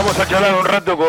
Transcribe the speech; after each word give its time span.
Vamos 0.00 0.18
a 0.18 0.26
charlar 0.26 0.54
un 0.58 0.64
rato 0.64 0.96
con 0.96 1.06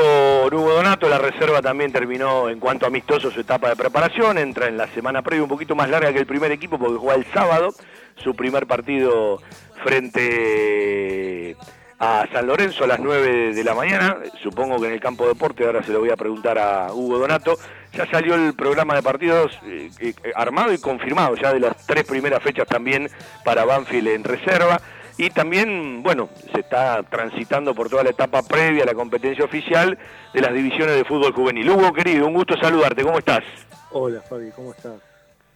Hugo 0.53 0.73
Donato, 0.73 1.07
la 1.07 1.17
reserva 1.17 1.61
también 1.61 1.93
terminó 1.93 2.49
en 2.49 2.59
cuanto 2.59 2.85
amistoso 2.85 3.31
su 3.31 3.39
etapa 3.39 3.69
de 3.69 3.77
preparación, 3.77 4.37
entra 4.37 4.67
en 4.67 4.75
la 4.75 4.87
semana 4.87 5.21
previa 5.21 5.43
un 5.43 5.49
poquito 5.49 5.75
más 5.75 5.89
larga 5.89 6.11
que 6.11 6.19
el 6.19 6.25
primer 6.25 6.51
equipo 6.51 6.77
porque 6.77 6.97
juega 6.97 7.15
el 7.15 7.25
sábado 7.31 7.73
su 8.17 8.35
primer 8.35 8.67
partido 8.67 9.41
frente 9.81 11.55
a 11.99 12.27
San 12.33 12.45
Lorenzo 12.45 12.83
a 12.83 12.87
las 12.87 12.99
9 12.99 13.53
de 13.53 13.63
la 13.63 13.73
mañana, 13.73 14.17
supongo 14.43 14.77
que 14.81 14.87
en 14.87 14.93
el 14.93 14.99
campo 14.99 15.23
de 15.23 15.35
deporte, 15.35 15.65
ahora 15.65 15.81
se 15.83 15.93
lo 15.93 16.01
voy 16.01 16.09
a 16.09 16.17
preguntar 16.17 16.59
a 16.59 16.91
Hugo 16.91 17.17
Donato, 17.17 17.57
ya 17.93 18.05
salió 18.11 18.35
el 18.35 18.55
programa 18.55 18.93
de 18.95 19.03
partidos 19.03 19.57
eh, 19.67 19.89
eh, 20.01 20.13
armado 20.35 20.73
y 20.73 20.79
confirmado 20.79 21.37
ya 21.37 21.53
de 21.53 21.61
las 21.61 21.87
tres 21.87 22.03
primeras 22.03 22.43
fechas 22.43 22.67
también 22.67 23.09
para 23.45 23.63
Banfield 23.63 24.09
en 24.09 24.25
reserva. 24.25 24.81
Y 25.17 25.29
también, 25.29 26.01
bueno, 26.03 26.29
se 26.53 26.61
está 26.61 27.03
transitando 27.03 27.75
por 27.75 27.89
toda 27.89 28.03
la 28.03 28.09
etapa 28.11 28.41
previa 28.41 28.83
a 28.83 28.85
la 28.85 28.93
competencia 28.93 29.45
oficial 29.45 29.97
de 30.33 30.41
las 30.41 30.53
divisiones 30.53 30.95
de 30.95 31.05
fútbol 31.05 31.33
juvenil. 31.33 31.69
Hugo, 31.69 31.93
querido, 31.93 32.27
un 32.27 32.33
gusto 32.33 32.57
saludarte, 32.57 33.03
¿cómo 33.03 33.19
estás? 33.19 33.43
Hola, 33.91 34.21
Fabi, 34.21 34.51
¿cómo 34.51 34.71
estás? 34.71 34.93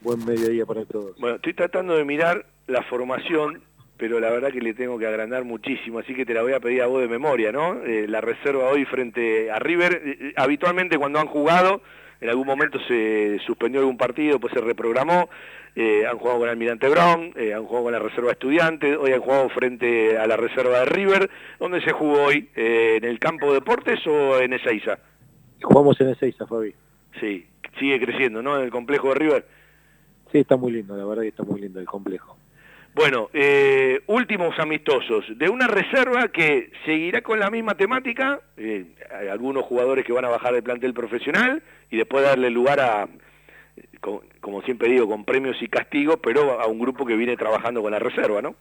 Buen 0.02 0.23
mediodía 0.25 0.66
para 0.66 0.85
todos. 0.85 1.17
Bueno, 1.17 1.38
estoy 1.38 1.53
tratando 1.53 1.95
de 1.95 2.03
mirar 2.03 2.45
la 2.67 2.83
formación, 2.83 3.61
pero 3.97 4.20
la 4.20 4.30
verdad 4.30 4.52
que 4.52 4.61
le 4.61 4.73
tengo 4.73 4.99
que 4.99 5.07
agrandar 5.07 5.45
muchísimo, 5.45 5.99
así 5.99 6.13
que 6.13 6.25
te 6.25 6.33
la 6.33 6.41
voy 6.41 6.53
a 6.53 6.59
pedir 6.59 6.81
a 6.81 6.88
vos 6.88 7.02
de 7.02 7.08
memoria, 7.08 7.52
¿no? 7.52 7.81
Eh, 7.83 8.08
la 8.08 8.22
reserva 8.22 8.69
hoy 8.69 8.85
frente 8.85 9.49
a 9.52 9.59
River, 9.59 9.94
eh, 9.94 10.17
eh, 10.19 10.33
habitualmente 10.35 10.97
cuando 10.97 11.19
han 11.19 11.27
jugado, 11.27 11.81
en 12.21 12.29
algún 12.29 12.47
momento 12.47 12.79
se 12.87 13.39
suspendió 13.45 13.81
algún 13.81 13.97
partido, 13.97 14.39
pues 14.39 14.53
se 14.53 14.61
reprogramó, 14.61 15.29
eh, 15.75 16.05
han 16.07 16.17
jugado 16.17 16.39
con 16.39 16.49
Almirante 16.49 16.88
Brown, 16.88 17.33
eh, 17.35 17.53
han 17.53 17.65
jugado 17.65 17.83
con 17.83 17.93
la 17.93 17.99
reserva 17.99 18.31
estudiante, 18.31 18.95
hoy 18.95 19.11
han 19.11 19.19
jugado 19.19 19.49
frente 19.49 20.17
a 20.17 20.25
la 20.25 20.38
reserva 20.38 20.79
de 20.79 20.85
River. 20.85 21.29
¿Dónde 21.59 21.81
se 21.81 21.91
jugó 21.91 22.23
hoy? 22.23 22.49
Eh, 22.55 22.95
¿En 22.97 23.03
el 23.03 23.19
campo 23.19 23.47
de 23.47 23.55
deportes 23.55 23.99
o 24.07 24.39
en 24.39 24.53
Ezeiza? 24.53 24.99
Jugamos 25.61 25.99
en 25.99 26.09
Ezeiza, 26.09 26.47
Fabi. 26.47 26.73
Sí, 27.19 27.45
sigue 27.77 27.99
creciendo, 27.99 28.41
¿no? 28.41 28.57
En 28.57 28.63
el 28.63 28.72
complejo 28.72 29.09
de 29.09 29.16
River. 29.16 29.47
Sí, 30.31 30.39
está 30.39 30.55
muy 30.55 30.72
lindo, 30.72 30.95
la 30.95 31.05
verdad 31.05 31.23
que 31.23 31.29
está 31.29 31.44
muy 31.44 31.59
lindo 31.59 31.79
el 31.79 31.85
complejo. 31.85 32.38
Bueno, 32.95 33.29
últimos 34.07 34.57
amistosos, 34.57 35.25
de 35.38 35.49
una 35.49 35.67
reserva 35.67 36.29
que 36.29 36.71
seguirá 36.85 37.21
con 37.21 37.39
la 37.39 37.51
misma 37.51 37.75
temática, 37.75 38.39
hay 38.57 39.27
algunos 39.29 39.65
jugadores 39.65 40.05
que 40.05 40.13
van 40.13 40.25
a 40.25 40.29
bajar 40.29 40.53
del 40.53 40.63
plantel 40.63 40.93
profesional 40.93 41.61
y 41.91 41.97
después 41.97 42.23
darle 42.23 42.49
lugar 42.49 42.79
a, 42.79 43.09
como, 44.39 44.61
siempre 44.61 44.89
digo, 44.89 45.07
con 45.07 45.25
premios 45.25 45.61
y 45.61 45.67
castigos, 45.67 46.19
pero 46.21 46.59
a 46.59 46.67
un 46.67 46.79
grupo 46.79 47.05
que 47.05 47.16
viene 47.16 47.38
trabajando 47.38 47.81
con 47.81 47.91
la 47.91 47.99
reserva, 47.99 48.41
¿no? 48.41 48.55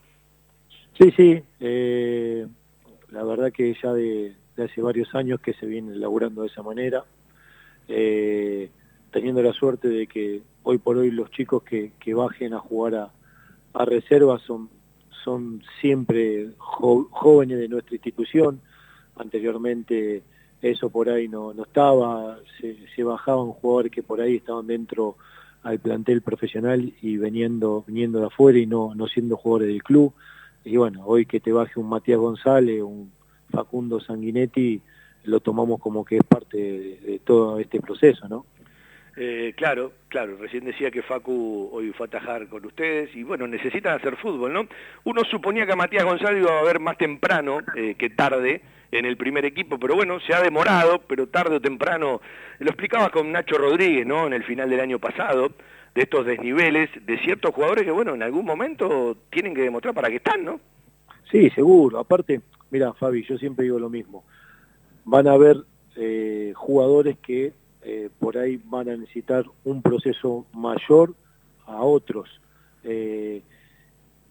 Sí, 0.99 1.13
sí, 1.17 1.43
eh, 1.61 2.47
la 3.11 3.25
verdad 3.25 3.53
que 3.53 3.75
ya 3.83 3.93
de, 3.93 4.35
hace 4.57 4.81
varios 4.81 5.15
años 5.15 5.41
que 5.41 5.53
se 5.55 5.67
viene 5.67 5.93
elaborando 5.93 6.43
de 6.43 6.49
esa 6.49 6.63
manera, 6.63 7.05
eh, 7.89 8.71
teniendo 9.11 9.43
la 9.43 9.53
suerte 9.53 9.89
de 9.89 10.07
que 10.07 10.43
hoy 10.63 10.79
por 10.79 10.97
hoy 10.97 11.11
los 11.11 11.31
chicos 11.31 11.63
que, 11.63 11.93
bajen 12.15 12.55
a 12.55 12.61
jugar 12.61 12.95
a, 12.95 13.11
a 13.75 13.85
reserva 13.85 14.39
son, 14.39 14.71
son 15.25 15.63
siempre 15.81 16.51
jóvenes 16.59 17.59
de 17.59 17.69
nuestra 17.69 17.95
institución, 17.95 18.61
anteriormente 19.17 20.23
eso 20.63 20.89
por 20.89 21.11
ahí 21.11 21.29
no, 21.29 21.53
no 21.53 21.65
estaba, 21.65 22.39
se, 22.59 22.77
se, 22.95 23.05
bajaban 23.05 23.49
jugadores 23.49 23.93
que 23.93 24.03
por 24.03 24.21
ahí 24.21 24.37
estaban 24.37 24.67
dentro 24.67 25.17
al 25.63 25.79
plantel 25.79 26.23
profesional 26.23 26.93
y 27.03 27.17
veniendo, 27.17 27.85
viniendo 27.87 28.21
de 28.21 28.27
afuera 28.27 28.59
y 28.59 28.67
no, 28.67 28.95
no 28.95 29.07
siendo 29.07 29.37
jugadores 29.37 29.69
del 29.69 29.83
club. 29.83 30.13
Y 30.65 30.77
bueno, 30.77 31.03
hoy 31.05 31.27
que 31.27 31.41
te 31.41 31.53
baje 31.53 31.79
un 31.79 31.89
Matías 31.89 32.19
González, 32.19 32.83
un 32.83 33.11
Facundo 33.51 34.01
Sanguinetti, 34.01 34.81
lo 35.25 35.41
tomamos 35.41 35.81
como 35.81 36.05
que 36.05 36.17
es 36.19 36.25
parte 36.25 36.57
de, 36.57 37.21
todo 37.25 37.59
este 37.59 37.81
proceso, 37.81 38.29
¿no? 38.29 38.47
Eh, 39.17 39.55
claro, 39.57 39.93
claro, 40.09 40.37
recién 40.39 40.65
decía 40.65 40.91
que 40.91 41.03
Facu 41.03 41.71
hoy 41.73 41.93
fue 41.93 42.07
a 42.07 42.09
atajar 42.09 42.49
con 42.49 42.67
ustedes 42.67 43.15
y 43.15 43.23
bueno, 43.23 43.47
necesitan 43.47 43.97
hacer 43.97 44.17
fútbol, 44.17 44.53
¿no? 44.53 44.67
Uno 45.05 45.23
suponía 45.25 45.67
que 45.67 45.73
a 45.73 45.77
Matías 45.77 46.05
González 46.05 46.43
iba 46.43 46.59
a 46.59 46.65
ver 46.65 46.81
más 46.81 46.99
temprano 46.99 47.61
eh, 47.77 47.95
que 47.97 48.11
tarde, 48.11 48.61
en 48.99 49.05
el 49.05 49.17
primer 49.17 49.45
equipo, 49.45 49.79
pero 49.79 49.97
bueno, 49.97 50.21
se 50.21 50.35
ha 50.35 50.41
demorado, 50.41 51.03
pero 51.09 51.27
tarde 51.27 51.57
o 51.57 51.61
temprano, 51.61 52.21
lo 52.61 52.71
explicaba 52.71 53.11
con 53.11 53.33
Nacho 53.33 53.59
Rodríguez, 53.59 54.07
¿no? 54.07 54.27
En 54.27 54.33
el 54.33 54.45
final 54.45 54.71
del 54.71 54.81
año 54.81 55.01
pasado, 55.01 55.51
de 55.95 56.03
estos 56.03 56.25
desniveles, 56.25 56.91
de 57.05 57.19
ciertos 57.19 57.53
jugadores 57.53 57.85
que, 57.85 57.91
bueno, 57.91 58.15
en 58.15 58.23
algún 58.23 58.45
momento 58.45 59.17
tienen 59.31 59.55
que 59.55 59.63
demostrar 59.63 59.95
para 59.95 60.09
qué 60.09 60.17
están, 60.17 60.45
¿no? 60.45 60.61
Sí, 61.31 61.51
seguro. 61.51 61.99
Aparte, 61.99 62.41
mira, 62.71 62.93
Fabi, 62.93 63.25
yo 63.25 63.37
siempre 63.37 63.65
digo 63.65 63.79
lo 63.79 63.91
mismo. 63.91 64.25
Van 65.05 65.27
a 65.27 65.33
haber 65.33 65.57
eh, 65.97 66.53
jugadores 66.55 67.17
que 67.19 67.53
eh, 67.85 68.09
por 68.19 68.39
ahí 68.39 68.59
van 68.65 68.89
a 68.89 68.97
necesitar 68.97 69.45
un 69.65 69.83
proceso 69.83 70.47
mayor 70.55 71.15
a 71.67 71.83
otros. 71.83 72.41
Eh, 72.83 73.43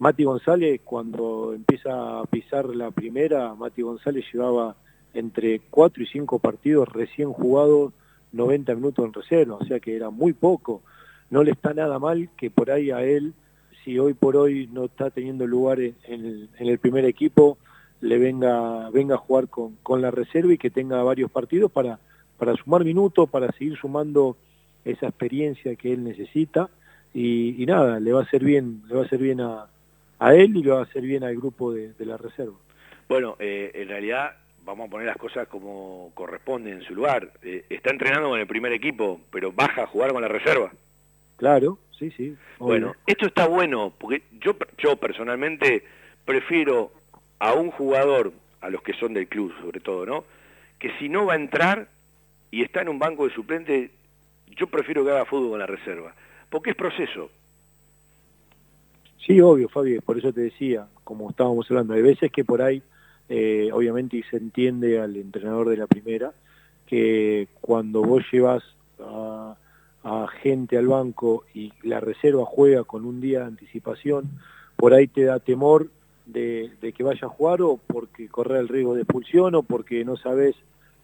Mati 0.00 0.24
González, 0.24 0.80
cuando 0.84 1.52
empieza 1.54 2.20
a 2.20 2.24
pisar 2.24 2.66
la 2.74 2.90
primera, 2.90 3.54
Mati 3.54 3.82
González 3.82 4.24
llevaba 4.32 4.74
entre 5.14 5.60
4 5.70 6.02
y 6.02 6.06
5 6.06 6.40
partidos 6.40 6.88
recién 6.88 7.32
jugados, 7.32 7.92
90 8.32 8.74
minutos 8.74 9.04
en 9.04 9.12
reserva, 9.12 9.54
o 9.54 9.64
sea 9.64 9.78
que 9.78 9.94
era 9.94 10.10
muy 10.10 10.32
poco. 10.32 10.82
No 11.30 11.44
le 11.44 11.52
está 11.52 11.72
nada 11.72 12.00
mal 12.00 12.28
que 12.36 12.50
por 12.50 12.72
ahí 12.72 12.90
a 12.90 13.04
él, 13.04 13.34
si 13.84 14.00
hoy 14.00 14.14
por 14.14 14.36
hoy 14.36 14.68
no 14.72 14.86
está 14.86 15.10
teniendo 15.10 15.46
lugar 15.46 15.78
en, 15.80 16.48
el, 16.58 16.78
primer 16.80 17.04
equipo, 17.04 17.56
le 18.00 18.18
venga, 18.18 18.90
venga 18.90 19.14
a 19.14 19.18
jugar 19.18 19.48
con, 19.48 19.76
con, 19.84 20.02
la 20.02 20.10
reserva 20.10 20.52
y 20.52 20.58
que 20.58 20.70
tenga 20.70 21.02
varios 21.04 21.30
partidos 21.30 21.70
para, 21.70 22.00
para 22.44 22.56
sumar 22.56 22.84
minutos, 22.84 23.28
para 23.30 23.50
seguir 23.52 23.76
sumando 23.76 24.36
esa 24.84 25.06
experiencia 25.06 25.74
que 25.76 25.92
él 25.92 26.04
necesita. 26.04 26.68
Y, 27.14 27.62
y 27.62 27.66
nada, 27.66 28.00
le 28.00 28.12
va 28.12 28.20
a 28.20 28.24
hacer 28.24 28.44
bien, 28.44 28.82
le 28.86 28.96
va 28.96 29.02
a 29.02 29.04
hacer 29.06 29.18
bien 29.18 29.40
a, 29.40 29.66
a 30.18 30.34
él 30.34 30.56
y 30.56 30.62
lo 30.62 30.74
va 30.74 30.80
a 30.80 30.84
hacer 30.84 31.02
bien 31.02 31.24
al 31.24 31.36
grupo 31.36 31.72
de, 31.72 31.94
la 32.00 32.16
reserva. 32.16 32.54
Bueno, 33.08 33.36
eh, 33.38 33.70
en 33.74 33.88
realidad 33.88 34.36
vamos 34.64 34.88
a 34.88 34.90
poner 34.90 35.06
las 35.06 35.16
cosas 35.16 35.48
como 35.48 36.10
corresponde 36.14 36.72
en 36.72 36.82
su 36.82 36.94
lugar. 36.94 37.30
Eh, 37.42 37.64
está 37.70 37.90
entrenando 37.90 38.28
con 38.30 38.40
el 38.40 38.46
primer 38.46 38.72
equipo, 38.72 39.20
pero 39.30 39.52
baja 39.52 39.84
a 39.84 39.86
jugar 39.86 40.12
con 40.12 40.20
la 40.20 40.28
reserva. 40.28 40.72
Claro, 41.36 41.78
sí, 41.98 42.10
sí. 42.10 42.36
Bueno, 42.58 42.94
esto 43.06 43.26
está 43.26 43.46
bueno, 43.46 43.92
porque 43.98 44.22
yo, 44.40 44.56
yo 44.78 44.96
personalmente 44.96 45.84
prefiero 46.24 46.92
a 47.38 47.54
un 47.54 47.70
jugador, 47.70 48.32
a 48.60 48.70
los 48.70 48.82
que 48.82 48.92
son 48.94 49.14
del 49.14 49.28
club 49.28 49.52
sobre 49.60 49.80
todo, 49.80 50.04
¿no? 50.04 50.24
Que 50.78 50.90
si 50.98 51.08
no 51.08 51.26
va 51.26 51.34
a 51.34 51.36
entrar 51.36 51.88
y 52.54 52.62
está 52.62 52.82
en 52.82 52.88
un 52.88 53.00
banco 53.00 53.26
de 53.26 53.34
suplente, 53.34 53.90
yo 54.56 54.68
prefiero 54.68 55.04
que 55.04 55.10
haga 55.10 55.24
fútbol 55.24 55.50
con 55.50 55.58
la 55.58 55.66
reserva, 55.66 56.14
porque 56.48 56.70
es 56.70 56.76
proceso. 56.76 57.28
Sí, 59.26 59.40
obvio, 59.40 59.68
Fabi, 59.68 59.98
por 59.98 60.18
eso 60.18 60.32
te 60.32 60.42
decía, 60.42 60.86
como 61.02 61.30
estábamos 61.30 61.68
hablando, 61.68 61.94
hay 61.94 62.02
veces 62.02 62.30
que 62.30 62.44
por 62.44 62.62
ahí, 62.62 62.80
eh, 63.28 63.70
obviamente, 63.72 64.18
y 64.18 64.22
se 64.22 64.36
entiende 64.36 65.00
al 65.00 65.16
entrenador 65.16 65.68
de 65.68 65.78
la 65.78 65.88
primera, 65.88 66.32
que 66.86 67.48
cuando 67.60 68.02
vos 68.02 68.22
llevas 68.30 68.62
a, 69.00 69.56
gente 70.40 70.78
al 70.78 70.86
banco 70.86 71.44
y 71.54 71.72
la 71.82 71.98
reserva 71.98 72.44
juega 72.44 72.84
con 72.84 73.04
un 73.04 73.20
día 73.20 73.40
de 73.40 73.46
anticipación, 73.46 74.30
por 74.76 74.94
ahí 74.94 75.08
te 75.08 75.24
da 75.24 75.40
temor 75.40 75.88
de, 76.26 76.70
que 76.96 77.02
vaya 77.02 77.26
a 77.26 77.30
jugar 77.30 77.62
o 77.62 77.80
porque 77.84 78.28
corre 78.28 78.60
el 78.60 78.68
riesgo 78.68 78.94
de 78.94 79.02
expulsión 79.02 79.56
o 79.56 79.64
porque 79.64 80.04
no 80.04 80.16
sabes 80.16 80.54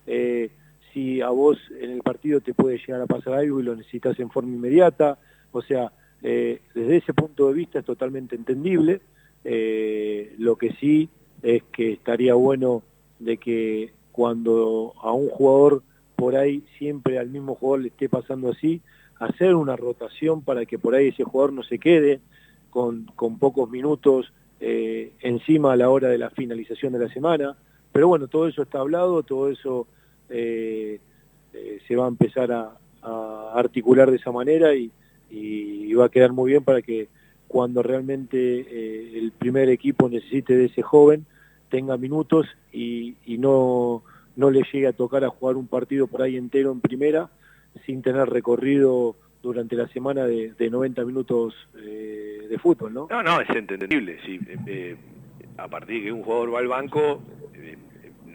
eh, 0.06 0.50
si 0.92 1.20
a 1.20 1.28
vos 1.30 1.58
en 1.80 1.90
el 1.90 2.02
partido 2.02 2.40
te 2.40 2.54
puede 2.54 2.78
llegar 2.78 3.00
a 3.00 3.06
pasar 3.06 3.34
algo 3.34 3.60
y 3.60 3.62
lo 3.62 3.76
necesitas 3.76 4.18
en 4.20 4.30
forma 4.30 4.54
inmediata. 4.54 5.18
O 5.52 5.62
sea, 5.62 5.92
eh, 6.22 6.60
desde 6.74 6.98
ese 6.98 7.14
punto 7.14 7.48
de 7.48 7.54
vista 7.54 7.78
es 7.78 7.84
totalmente 7.84 8.36
entendible. 8.36 9.00
Eh, 9.44 10.34
lo 10.38 10.56
que 10.56 10.72
sí 10.74 11.08
es 11.42 11.62
que 11.72 11.92
estaría 11.92 12.34
bueno 12.34 12.82
de 13.18 13.36
que 13.38 13.92
cuando 14.12 14.94
a 15.00 15.12
un 15.12 15.28
jugador 15.28 15.82
por 16.16 16.36
ahí 16.36 16.62
siempre 16.78 17.18
al 17.18 17.30
mismo 17.30 17.54
jugador 17.54 17.80
le 17.80 17.88
esté 17.88 18.08
pasando 18.08 18.50
así, 18.50 18.82
hacer 19.18 19.54
una 19.54 19.76
rotación 19.76 20.42
para 20.42 20.66
que 20.66 20.78
por 20.78 20.94
ahí 20.94 21.08
ese 21.08 21.24
jugador 21.24 21.52
no 21.52 21.62
se 21.62 21.78
quede 21.78 22.20
con, 22.70 23.04
con 23.16 23.38
pocos 23.38 23.70
minutos 23.70 24.32
eh, 24.60 25.12
encima 25.20 25.72
a 25.72 25.76
la 25.76 25.88
hora 25.88 26.08
de 26.08 26.18
la 26.18 26.30
finalización 26.30 26.92
de 26.92 26.98
la 26.98 27.12
semana. 27.12 27.56
Pero 27.92 28.08
bueno, 28.08 28.28
todo 28.28 28.46
eso 28.46 28.62
está 28.62 28.80
hablado, 28.80 29.22
todo 29.22 29.50
eso 29.50 29.86
se 30.30 31.96
va 31.96 32.04
a 32.04 32.08
empezar 32.08 32.52
a, 32.52 32.76
articular 33.54 34.10
de 34.10 34.18
esa 34.18 34.30
manera 34.30 34.74
y, 34.74 34.90
y, 35.30 35.92
va 35.94 36.06
a 36.06 36.08
quedar 36.10 36.32
muy 36.32 36.50
bien 36.50 36.62
para 36.62 36.82
que 36.82 37.08
cuando 37.50 37.82
realmente 37.82 38.36
eh, 38.38 39.18
el 39.18 39.32
primer 39.32 39.70
equipo 39.70 40.08
necesite 40.08 40.56
de 40.56 40.66
ese 40.66 40.82
joven 40.82 41.26
tenga 41.68 41.96
minutos 41.96 42.46
y, 42.72 43.16
no, 43.26 44.04
no 44.36 44.50
le 44.50 44.62
llegue 44.72 44.86
a 44.86 44.92
tocar 44.92 45.24
a 45.24 45.30
jugar 45.30 45.56
un 45.56 45.66
partido 45.66 46.06
por 46.06 46.22
ahí 46.22 46.36
entero 46.36 46.70
en 46.70 46.80
primera 46.80 47.28
sin 47.86 48.02
tener 48.02 48.28
recorrido 48.28 49.16
durante 49.42 49.74
la 49.74 49.88
semana 49.88 50.26
de, 50.26 50.54
90 50.70 51.04
minutos 51.04 51.54
eh, 51.76 52.46
de 52.48 52.58
fútbol, 52.58 52.94
¿no? 52.94 53.08
No, 53.10 53.20
no, 53.20 53.40
es 53.40 53.50
entendible. 53.50 54.18
Sí, 54.24 54.38
eh, 54.68 54.96
a 55.56 55.66
partir 55.66 55.98
de 55.98 56.04
que 56.04 56.12
un 56.12 56.22
jugador 56.22 56.54
va 56.54 56.58
al 56.60 56.68
banco, 56.68 57.20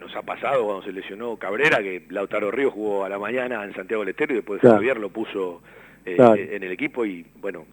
nos 0.06 0.14
ha 0.14 0.22
pasado 0.22 0.64
cuando 0.64 0.84
se 0.84 0.92
lesionó 0.92 1.36
Cabrera, 1.36 1.78
que 1.78 2.04
Lautaro 2.10 2.50
Río 2.50 2.70
jugó 2.70 3.04
a 3.04 3.08
la 3.08 3.18
mañana 3.18 3.64
en 3.64 3.74
Santiago 3.74 4.02
del 4.02 4.10
Estero 4.10 4.34
y 4.34 4.36
después 4.36 4.62
de 4.62 4.68
Javier 4.68 4.98
lo 4.98 5.08
puso 5.08 5.62
eh, 6.04 6.16
en 6.52 6.62
el 6.62 6.70
equipo 6.70 7.04
y 7.04 7.26
bueno, 7.40 7.66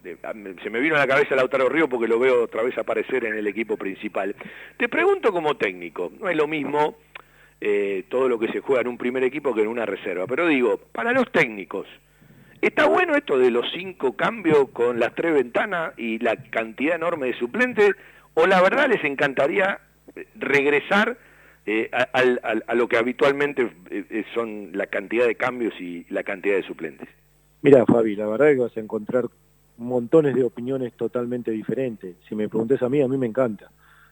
se 0.63 0.69
me 0.71 0.79
vino 0.79 0.95
a 0.95 0.99
la 0.99 1.07
cabeza 1.07 1.35
Lautaro 1.35 1.69
Río 1.69 1.87
porque 1.87 2.07
lo 2.07 2.17
veo 2.17 2.43
otra 2.43 2.63
vez 2.63 2.75
aparecer 2.77 3.25
en 3.25 3.35
el 3.35 3.45
equipo 3.45 3.77
principal. 3.77 4.35
Te 4.77 4.89
pregunto 4.89 5.31
como 5.31 5.55
técnico, 5.57 6.11
no 6.19 6.27
es 6.27 6.35
lo 6.35 6.47
mismo 6.47 6.97
eh, 7.61 8.05
todo 8.09 8.27
lo 8.27 8.39
que 8.39 8.51
se 8.51 8.61
juega 8.61 8.81
en 8.81 8.87
un 8.87 8.97
primer 8.97 9.23
equipo 9.23 9.53
que 9.53 9.61
en 9.61 9.67
una 9.67 9.85
reserva, 9.85 10.25
pero 10.25 10.47
digo, 10.47 10.79
para 10.91 11.11
los 11.11 11.31
técnicos, 11.31 11.85
¿está 12.61 12.87
bueno 12.87 13.15
esto 13.15 13.37
de 13.37 13.51
los 13.51 13.71
cinco 13.71 14.13
cambios 14.13 14.69
con 14.69 14.99
las 14.99 15.13
tres 15.13 15.35
ventanas 15.35 15.93
y 15.97 16.17
la 16.17 16.35
cantidad 16.35 16.95
enorme 16.95 17.27
de 17.27 17.33
suplentes? 17.37 17.91
¿O 18.33 18.47
la 18.47 18.59
verdad 18.63 18.89
les 18.89 19.03
encantaría 19.03 19.79
eh, 21.65 21.89
regresar 21.91 22.63
a, 22.67 22.75
lo 22.75 22.87
que 22.87 22.97
habitualmente 22.97 23.71
son 24.33 24.71
la 24.73 24.87
cantidad 24.87 25.25
de 25.25 25.35
cambios 25.35 25.73
y 25.79 26.05
la 26.09 26.23
cantidad 26.23 26.55
de 26.55 26.63
suplentes? 26.63 27.09
Mira, 27.61 27.85
Fabi, 27.85 28.15
la 28.15 28.27
verdad 28.27 28.49
es 28.49 28.55
que 28.55 28.61
vas 28.63 28.77
a 28.77 28.81
encontrar 28.81 29.29
montones 29.77 30.35
de 30.35 30.43
opiniones 30.43 30.93
totalmente 30.93 31.51
diferentes. 31.51 32.15
Si 32.27 32.35
me 32.35 32.49
preguntes 32.49 32.81
a 32.81 32.89
mí, 32.89 33.01
a 33.01 33.07
mí 33.07 33.17
me 33.17 33.27
encanta. 33.27 33.71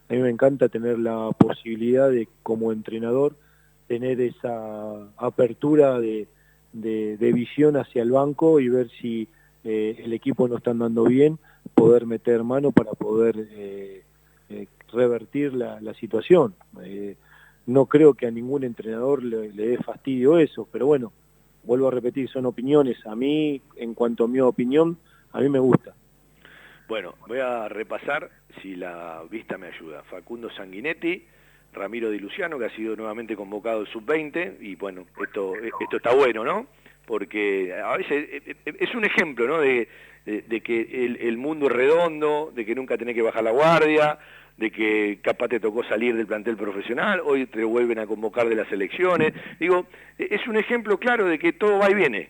A 0.10 0.14
mí 0.14 0.20
me 0.20 0.30
encanta 0.30 0.70
tener 0.70 1.00
la 1.00 1.30
posibilidad 1.38 2.10
de, 2.10 2.28
como 2.44 2.72
entrenador, 2.72 3.36
tener 3.88 4.22
esa 4.22 5.08
apertura 5.18 6.00
de, 6.00 6.28
visión 6.74 7.78
hacia 7.78 8.02
el 8.02 8.12
banco 8.12 8.60
y 8.60 8.70
ver 8.70 8.90
si 9.02 9.28
eh, 9.64 10.02
el 10.04 10.14
equipo 10.14 10.48
no 10.48 10.58
está 10.58 10.72
andando 10.72 11.04
bien, 11.04 11.38
poder 11.76 12.06
meter 12.06 12.44
mano 12.44 12.72
para 12.72 12.92
poder 12.92 13.36
eh, 13.52 14.04
eh, 14.50 14.68
revertir 14.92 15.54
la, 15.54 15.94
situación. 15.94 16.56
No 17.66 17.86
creo 17.86 18.14
que 18.14 18.28
a 18.28 18.32
ningún 18.32 18.64
entrenador 18.64 19.24
le 19.24 19.50
dé 19.52 19.78
fastidio 19.78 20.38
eso, 20.38 20.68
pero 20.72 20.88
bueno, 20.88 21.12
vuelvo 21.64 21.88
a 21.88 21.92
repetir, 21.92 22.30
son 22.30 22.46
opiniones. 22.46 23.06
A 23.06 23.16
mí, 23.16 23.62
en 23.76 23.94
cuanto 23.94 24.26
a 24.26 24.28
mi 24.28 24.40
opinión, 24.40 24.98
a 25.32 25.40
mí 25.40 25.50
me 25.50 25.60
gusta. 25.60 25.94
Bueno, 26.88 27.16
voy 27.28 27.40
a 27.40 27.70
repasar, 27.70 28.30
si 28.62 28.76
la 28.76 29.22
vista 29.30 29.58
me 29.58 29.68
ayuda. 29.68 30.04
Facundo 30.04 30.50
Sanguinetti, 30.50 31.26
Ramiro 31.74 32.10
Di 32.10 32.20
Luciano, 32.20 32.60
que 32.60 32.66
ha 32.66 32.76
sido 32.76 32.96
nuevamente 32.96 33.36
convocado 33.36 33.80
al 33.80 33.88
sub-20, 33.88 34.58
y 34.60 34.76
bueno, 34.76 35.06
esto, 35.24 35.54
esto 35.56 35.98
está 35.98 36.14
bueno, 36.14 36.44
¿no? 36.44 36.68
Porque 37.12 37.74
a 37.74 37.98
veces 37.98 38.26
eh, 38.32 38.56
eh, 38.66 38.74
es 38.80 38.96
un 38.96 39.04
ejemplo, 39.04 39.46
¿no? 39.46 39.60
De, 39.60 39.90
que 40.64 41.06
el, 41.06 41.18
el, 41.18 41.38
mundo 41.38 41.66
es 41.66 41.74
redondo, 41.74 42.54
de 42.56 42.66
que 42.66 42.74
nunca 42.74 42.98
tenés 42.98 43.16
que 43.16 43.22
bajar 43.22 43.44
la 43.44 43.52
guardia, 43.52 44.18
de 44.56 44.72
que 44.72 45.20
capaz 45.22 45.50
te 45.50 45.60
tocó 45.60 45.84
salir 45.84 46.16
del 46.16 46.26
plantel 46.26 46.56
profesional, 46.56 47.22
hoy 47.26 47.48
te 47.48 47.66
vuelven 47.66 48.00
a 48.00 48.08
convocar 48.08 48.48
de 48.48 48.56
las 48.56 48.72
elecciones. 48.72 49.34
Digo, 49.60 49.88
es 50.18 50.48
un 50.48 50.56
ejemplo 50.56 50.98
claro 51.00 51.26
de 51.26 51.38
que 51.38 51.52
todo 51.52 51.80
va 51.80 51.92
y 51.92 51.96
viene. 51.96 52.30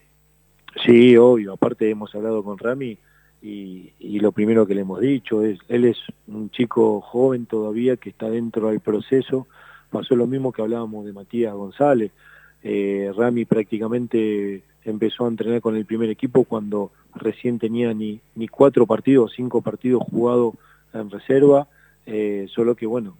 Sí, 0.84 1.16
obvio. 1.16 1.54
Aparte 1.54 1.88
hemos 1.88 2.16
hablado 2.16 2.44
con 2.44 2.58
Rami 2.58 2.98
y, 3.40 4.20
lo 4.20 4.32
primero 4.32 4.66
que 4.66 4.74
le 4.74 4.82
hemos 4.82 5.00
dicho 5.00 5.44
es, 5.44 5.60
él 5.70 5.86
es 5.86 6.00
un 6.26 6.50
chico 6.50 7.02
joven 7.02 7.46
todavía 7.46 7.98
que 7.98 8.10
está 8.10 8.32
dentro 8.32 8.70
del 8.70 8.80
proceso. 8.80 9.48
Pasó 9.92 10.16
lo 10.16 10.26
mismo 10.26 10.52
que 10.52 10.64
hablábamos 10.64 11.06
de 11.06 11.14
Matías 11.14 11.54
González. 11.54 12.12
Eh, 12.64 13.12
Rami 13.16 13.46
prácticamente 13.46 14.64
empezó 14.84 15.26
a 15.26 15.30
entrenar 15.30 15.62
con 15.62 15.76
el 15.76 15.86
primer 15.86 16.10
equipo 16.10 16.44
cuando 16.44 16.92
recién 17.16 17.60
tenía 17.60 17.94
ni, 17.94 18.20
ni 18.36 18.48
cuatro 18.48 18.86
partidos, 18.86 19.34
cinco 19.36 19.62
partidos 19.62 20.04
jugados 20.04 20.56
en 20.94 21.10
reserva 21.10 21.68
eh, 22.06 22.48
solo 22.54 22.76
que 22.76 22.86
bueno, 22.86 23.18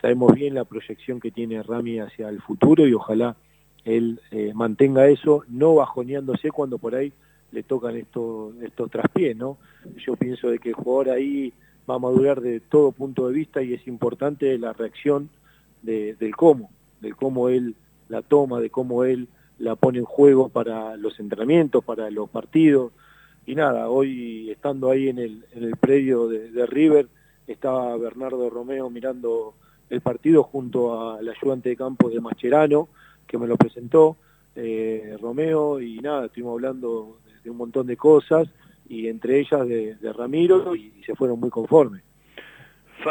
sabemos 0.00 0.34
bien 0.34 0.54
la 0.54 0.64
proyección 0.64 1.20
que 1.20 1.30
tiene 1.30 1.62
Rami 1.62 1.98
hacia 1.98 2.28
el 2.28 2.40
futuro 2.40 2.86
y 2.86 2.94
ojalá 2.94 3.36
él 3.84 4.20
eh, 4.30 4.52
mantenga 4.54 5.08
eso, 5.08 5.44
no 5.48 5.74
bajoneándose 5.74 6.50
cuando 6.50 6.78
por 6.78 6.94
ahí 6.94 7.12
le 7.52 7.62
tocan 7.62 7.96
estos 7.96 8.54
estos 8.62 8.90
traspiés, 8.90 9.36
¿no? 9.36 9.58
Yo 10.06 10.14
pienso 10.14 10.48
de 10.48 10.58
que 10.58 10.68
el 10.70 10.74
jugador 10.74 11.10
ahí 11.10 11.52
va 11.88 11.96
a 11.96 11.98
madurar 11.98 12.40
de 12.40 12.60
todo 12.60 12.92
punto 12.92 13.26
de 13.26 13.34
vista 13.34 13.62
y 13.62 13.74
es 13.74 13.86
importante 13.88 14.56
la 14.58 14.72
reacción 14.72 15.28
del 15.82 16.36
cómo, 16.36 16.70
del 17.00 17.16
cómo 17.16 17.48
él 17.48 17.74
la 18.10 18.20
toma, 18.20 18.60
de 18.60 18.68
cómo 18.68 19.04
él 19.04 19.28
la 19.58 19.76
pone 19.76 19.98
en 19.98 20.04
juego 20.04 20.50
para 20.50 20.96
los 20.96 21.18
entrenamientos, 21.18 21.82
para 21.82 22.10
los 22.10 22.28
partidos. 22.28 22.92
Y 23.46 23.54
nada, 23.54 23.88
hoy 23.88 24.50
estando 24.50 24.90
ahí 24.90 25.08
en 25.08 25.18
el, 25.18 25.44
en 25.52 25.64
el 25.64 25.76
predio 25.76 26.28
de 26.28 26.66
River, 26.66 27.08
estaba 27.46 27.96
Bernardo 27.96 28.48
Romeo 28.50 28.90
mirando 28.90 29.54
el 29.90 30.00
partido 30.00 30.44
junto 30.44 31.12
al 31.12 31.28
ayudante 31.28 31.68
de 31.68 31.76
campo 31.76 32.08
de 32.08 32.20
Mascherano, 32.20 32.88
que 33.26 33.38
me 33.38 33.46
lo 33.46 33.56
presentó, 33.56 34.16
eh, 34.54 35.16
Romeo, 35.20 35.80
y 35.80 35.98
nada, 35.98 36.26
estuvimos 36.26 36.54
hablando 36.54 37.18
de, 37.42 37.50
un 37.50 37.56
montón 37.56 37.86
de 37.86 37.96
cosas, 37.96 38.48
y 38.88 39.08
entre 39.08 39.40
ellas 39.40 39.66
de, 39.66 40.12
Ramiro, 40.12 40.74
y, 40.74 40.92
se 41.04 41.14
fueron 41.14 41.40
muy 41.40 41.50
conformes. 41.50 42.02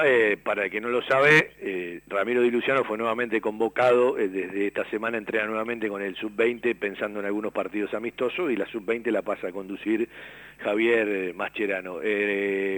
Eh, 0.03 0.38
para 0.44 0.65
el 0.65 0.71
que 0.71 0.80
no 0.81 0.89
lo 0.89 1.01
sabe, 1.01 1.51
eh, 1.62 2.01
Ramiro 2.07 2.41
Di 2.41 2.51
Luciano 2.51 2.83
fue 2.83 2.97
nuevamente 2.97 3.41
convocado, 3.41 4.13
desde 4.13 4.68
esta 4.68 4.86
semana 4.86 5.18
entrena 5.18 5.47
nuevamente 5.47 5.89
con 5.89 6.01
el 6.01 6.15
Sub-20 6.15 6.75
pensando 6.75 7.19
en 7.19 7.25
algunos 7.25 7.51
partidos 7.51 7.94
amistosos 7.95 8.51
y 8.51 8.56
la 8.56 8.68
Sub-20 8.68 9.09
la 9.12 9.24
pasa 9.24 9.47
a 9.47 9.51
conducir 9.51 10.07
Javier 10.59 11.33
Mascherano. 11.33 12.01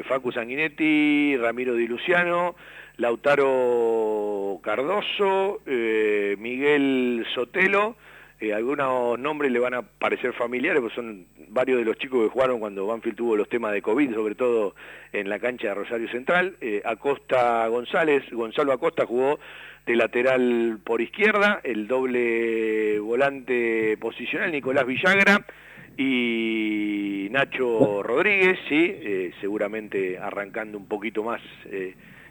Facu 0.06 0.31
Sanguinetti, 0.31 1.36
Ramiro 1.38 1.75
Di 1.75 1.88
Luciano, 1.88 2.56
Lautaro 2.98 4.60
Cardoso, 4.64 5.62
Miguel 5.66 7.25
Sotelo, 7.34 7.98
eh, 8.42 8.56
algunos 8.56 9.20
nombres 9.20 9.52
le 9.52 9.60
van 9.60 9.76
a 9.76 9.84
parecer 9.84 10.34
familiares, 10.34 10.82
porque 10.82 10.96
son 10.96 11.28
varios 11.50 11.78
de 11.78 11.86
los 11.86 11.96
chicos 11.98 12.24
que 12.24 12.30
jugaron 12.30 12.60
cuando 12.60 12.88
Banfield 12.88 13.16
tuvo 13.16 13.36
los 13.36 13.48
temas 13.48 13.72
de 13.72 13.84
COVID, 13.84 14.16
sobre 14.16 14.34
todo 14.34 14.74
en 15.14 15.30
la 15.30 15.38
cancha 15.38 15.68
de 15.68 15.76
Rosario 15.76 16.10
Central. 16.10 16.56
Eh, 16.60 16.82
Acosta 16.84 17.68
González, 17.68 18.24
Gonzalo 18.32 18.74
Acosta 18.74 19.06
jugó 19.06 19.40
de 19.86 19.96
lateral 19.96 20.80
por 20.84 21.02
izquierda, 21.02 21.62
el 21.64 21.88
doble 21.88 22.98
volante 22.98 23.96
posicional, 23.98 24.52
Nicolás 24.52 24.88
Villagra 24.88 25.46
y 25.96 27.28
Nacho 27.30 28.02
Rodríguez, 28.02 28.58
sí, 28.68 28.92
eh, 28.92 29.34
seguramente 29.40 30.18
arrancando 30.18 30.80
un 30.80 30.88
poquito 30.88 31.24
más 31.24 31.42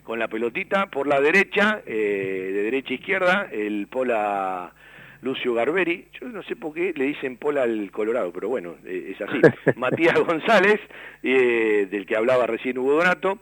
con 0.03 0.19
la 0.19 0.27
pelotita. 0.27 0.87
Por 0.87 1.07
la 1.07 1.21
derecha, 1.21 1.83
de 1.87 2.53
derecha 2.53 2.91
a 2.91 2.95
izquierda, 2.95 3.49
el 3.53 3.87
Pola 3.87 4.73
Lucio 5.23 5.53
Garberi, 5.53 6.07
yo 6.19 6.29
no 6.29 6.43
sé 6.43 6.57
por 6.57 6.73
qué 6.73 6.93
le 6.97 7.05
dicen 7.05 7.37
Pola 7.37 7.63
al 7.63 7.91
Colorado, 7.91 8.33
pero 8.33 8.49
bueno, 8.49 8.77
eh, 8.87 9.15
es 9.15 9.21
así. 9.21 9.41
Matías 9.77 10.19
González, 10.19 10.81
eh, 11.23 11.87
del 11.91 12.07
que 12.07 12.17
hablaba 12.17 12.47
recién 12.47 12.79
Hugo 12.79 12.95
Donato, 12.95 13.39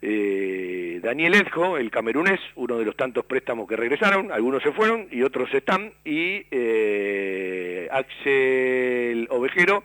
eh, 0.00 0.98
Daniel 1.02 1.34
Edjo, 1.34 1.76
el 1.76 1.90
camerunés, 1.90 2.40
uno 2.54 2.78
de 2.78 2.86
los 2.86 2.96
tantos 2.96 3.26
préstamos 3.26 3.68
que 3.68 3.76
regresaron, 3.76 4.32
algunos 4.32 4.62
se 4.62 4.72
fueron 4.72 5.08
y 5.10 5.22
otros 5.22 5.52
están, 5.52 5.92
y 6.04 6.46
Axel 7.90 9.26
Ovejero, 9.30 9.84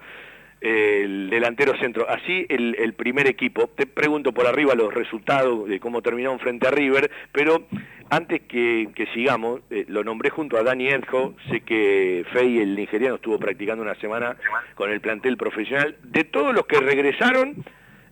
el 0.62 1.30
delantero 1.30 1.78
centro. 1.78 2.10
Así 2.10 2.46
el, 2.50 2.94
primer 2.94 3.28
equipo. 3.28 3.68
Te 3.68 3.86
pregunto 3.86 4.32
por 4.32 4.48
arriba 4.48 4.74
los 4.74 4.94
resultados 4.94 5.68
de 5.68 5.80
cómo 5.80 6.02
terminaron 6.02 6.40
frente 6.40 6.68
a 6.68 6.72
River, 6.72 7.12
pero 7.32 7.68
antes 8.10 8.42
que, 8.42 9.08
sigamos, 9.14 9.62
eh, 9.70 9.86
lo 9.88 10.04
nombré 10.04 10.30
junto 10.30 10.58
a 10.58 10.64
Dani 10.64 10.88
Edjo, 10.88 11.34
sé 11.50 11.62
que 11.62 12.26
Fey, 12.32 12.60
el 12.60 12.76
nigeriano, 12.76 13.16
estuvo 13.16 13.40
practicando 13.40 13.84
una 13.84 13.96
semana 13.96 14.38
con 14.76 14.92
el 14.92 15.02
plantel 15.02 15.38
profesional. 15.38 15.98
De 16.04 16.24
todos 16.24 16.54
los 16.54 16.66
que 16.66 16.80
regresaron, 16.80 17.64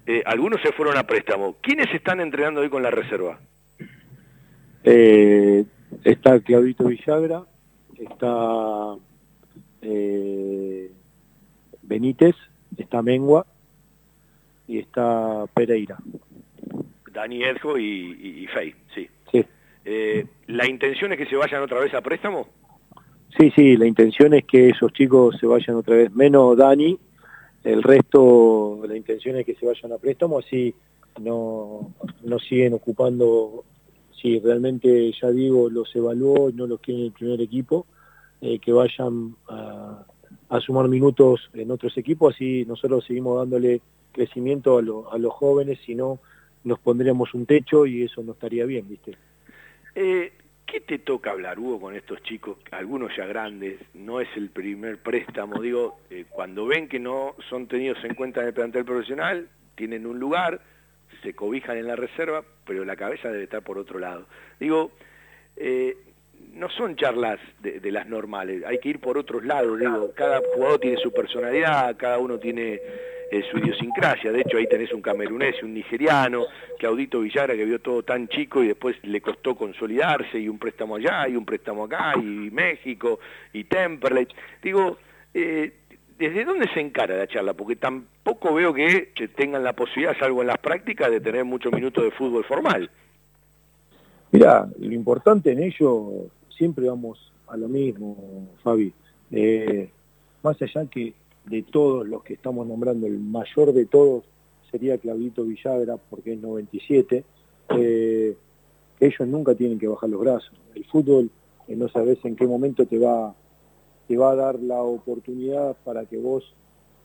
eh, 0.05 0.23
algunos 0.25 0.61
se 0.61 0.71
fueron 0.71 0.97
a 0.97 1.03
préstamo. 1.05 1.57
¿Quiénes 1.61 1.93
están 1.93 2.19
entrenando 2.21 2.61
hoy 2.61 2.69
con 2.69 2.83
la 2.83 2.91
reserva? 2.91 3.39
Eh, 4.83 5.65
está 6.03 6.39
Claudito 6.39 6.85
Villagra, 6.85 7.43
está... 7.97 8.95
Benítez, 11.83 12.35
está 12.77 13.01
Mengua 13.01 13.45
y 14.67 14.79
está 14.79 15.45
Pereira. 15.53 15.97
Dani 17.11 17.43
Edjo 17.43 17.77
y, 17.77 18.47
Fey, 18.53 18.73
sí. 18.95 19.07
Eh, 19.85 20.25
¿La 20.47 20.67
intención 20.67 21.11
es 21.11 21.17
que 21.17 21.25
se 21.25 21.35
vayan 21.35 21.61
otra 21.61 21.79
vez 21.79 21.93
a 21.93 22.01
préstamo? 22.01 22.47
Sí, 23.37 23.51
sí, 23.55 23.77
la 23.77 23.87
intención 23.87 24.33
es 24.33 24.45
que 24.45 24.69
esos 24.69 24.93
chicos 24.93 25.37
se 25.39 25.47
vayan 25.47 25.75
otra 25.75 25.95
vez, 25.95 26.11
menos 26.13 26.55
Dani, 26.55 26.97
el 27.63 27.81
resto, 27.81 28.79
la 28.87 28.95
intención 28.95 29.37
es 29.37 29.45
que 29.45 29.55
se 29.55 29.65
vayan 29.65 29.91
a 29.91 29.97
préstamo, 29.97 30.39
así 30.39 30.75
no, 31.19 31.93
no 32.23 32.39
siguen 32.39 32.73
ocupando, 32.73 33.63
si 34.21 34.39
realmente 34.39 35.11
ya 35.19 35.31
digo, 35.31 35.69
los 35.69 35.95
evaluó 35.95 36.51
no 36.53 36.67
los 36.67 36.79
quieren 36.79 37.05
el 37.05 37.11
primer 37.11 37.41
equipo, 37.41 37.87
eh, 38.41 38.59
que 38.59 38.71
vayan 38.71 39.35
a, 39.49 40.05
a 40.49 40.59
sumar 40.59 40.87
minutos 40.87 41.49
en 41.53 41.71
otros 41.71 41.97
equipos, 41.97 42.35
así 42.35 42.65
nosotros 42.65 43.05
seguimos 43.05 43.39
dándole 43.39 43.81
crecimiento 44.13 44.77
a, 44.77 45.17
los 45.17 45.33
jóvenes, 45.33 45.79
si 45.85 45.95
no 45.95 46.19
nos 46.63 46.79
pondríamos 46.79 47.33
un 47.33 47.45
techo 47.45 47.85
y 47.85 48.03
eso 48.03 48.23
no 48.23 48.33
estaría 48.33 48.65
bien, 48.65 48.87
¿viste? 48.87 49.17
Eh, 49.95 50.31
¿Qué 50.65 50.81
te 50.81 50.97
toca 50.97 51.29
hablar, 51.29 51.59
Hugo, 51.59 51.79
con 51.79 51.95
estos 51.95 52.23
chicos, 52.23 52.57
algunos 52.71 53.15
ya 53.15 53.27
grandes, 53.27 53.79
no 53.93 54.21
es 54.21 54.29
el 54.35 54.49
primer 54.49 54.97
préstamo, 54.97 55.61
digo, 55.61 55.99
eh, 56.09 56.25
cuando 56.27 56.65
ven 56.65 56.87
que 56.87 56.99
no 56.99 57.35
son 57.47 57.67
tenidos 57.67 58.03
en 58.03 58.15
cuenta 58.15 58.41
en 58.41 58.47
el 58.47 58.53
plantel 58.53 58.83
profesional, 58.83 59.49
tienen 59.75 60.07
un 60.07 60.17
lugar, 60.17 60.61
se 61.21 61.35
cobijan 61.35 61.77
en 61.77 61.85
la 61.85 61.95
reserva, 61.95 62.43
pero 62.65 62.85
la 62.85 62.95
cabeza 62.95 63.29
debe 63.29 63.43
estar 63.43 63.61
por 63.61 63.77
otro 63.77 63.99
lado. 63.99 64.25
Digo, 64.59 64.93
eh, 65.57 65.95
no 66.53 66.69
son 66.69 66.95
charlas 66.95 67.39
de, 67.59 67.91
las 67.91 68.07
normales, 68.07 68.63
hay 68.65 68.79
que 68.79 68.89
ir 68.89 68.99
por 68.99 69.17
otros 69.19 69.45
lados, 69.45 69.79
digo, 69.79 70.11
cada 70.15 70.41
jugador 70.55 70.79
tiene 70.79 70.97
su 70.97 71.11
personalidad, 71.11 71.95
cada 71.97 72.17
uno 72.17 72.39
tiene 72.39 72.79
su 73.49 73.57
idiosincrasia, 73.57 74.31
de 74.31 74.41
hecho 74.41 74.57
ahí 74.57 74.67
tenés 74.67 74.93
un 74.93 75.01
camerunés 75.01 75.55
y 75.61 75.65
un 75.65 75.73
nigeriano, 75.73 76.45
Claudito 76.77 77.21
Villara 77.21 77.55
que 77.55 77.65
vio 77.65 77.79
todo 77.79 78.03
tan 78.03 78.27
chico 78.27 78.63
y 78.63 78.67
después 78.67 78.95
le 79.03 79.21
costó 79.21 79.55
consolidarse 79.55 80.39
y 80.39 80.49
un 80.49 80.59
préstamo 80.59 80.97
allá 80.97 81.27
y 81.27 81.35
un 81.35 81.45
préstamo 81.45 81.85
acá 81.85 82.13
y 82.17 82.51
México 82.51 83.19
y 83.53 83.63
Temperley, 83.63 84.27
digo, 84.61 84.97
eh, 85.33 85.73
¿desde 86.17 86.45
dónde 86.45 86.67
se 86.73 86.79
encara 86.79 87.17
la 87.17 87.27
charla? 87.27 87.53
Porque 87.53 87.75
tampoco 87.75 88.53
veo 88.53 88.73
que 88.73 89.11
tengan 89.35 89.63
la 89.63 89.73
posibilidad, 89.73 90.17
salvo 90.19 90.41
en 90.41 90.47
las 90.47 90.59
prácticas, 90.59 91.09
de 91.09 91.19
tener 91.19 91.43
muchos 91.45 91.73
minutos 91.73 92.03
de 92.03 92.11
fútbol 92.11 92.43
formal. 92.43 92.89
Mira, 94.31 94.67
lo 94.79 94.91
importante 94.91 95.51
en 95.51 95.61
ello, 95.61 96.27
siempre 96.49 96.87
vamos 96.87 97.31
a 97.47 97.57
lo 97.57 97.67
mismo, 97.67 98.49
Fabi. 98.63 98.91
Eh, 99.31 99.89
más 100.41 100.61
allá 100.61 100.85
que 100.89 101.13
de 101.45 101.63
todos 101.63 102.07
los 102.07 102.23
que 102.23 102.33
estamos 102.33 102.67
nombrando, 102.67 103.07
el 103.07 103.19
mayor 103.19 103.73
de 103.73 103.85
todos 103.85 104.23
sería 104.71 104.97
Claudito 104.97 105.43
Villagra, 105.43 105.97
porque 106.09 106.33
es 106.33 106.41
97, 106.41 107.23
eh, 107.77 108.37
ellos 108.99 109.27
nunca 109.27 109.53
tienen 109.55 109.77
que 109.77 109.87
bajar 109.87 110.09
los 110.09 110.21
brazos. 110.21 110.53
El 110.73 110.85
fútbol, 110.85 111.29
eh, 111.67 111.75
no 111.75 111.89
sabes 111.89 112.17
en 112.23 112.35
qué 112.35 112.47
momento 112.47 112.85
te 112.85 112.97
va, 112.97 113.35
te 114.07 114.17
va 114.17 114.31
a 114.31 114.35
dar 114.35 114.59
la 114.59 114.81
oportunidad 114.81 115.75
para 115.83 116.05
que 116.05 116.17
vos 116.17 116.53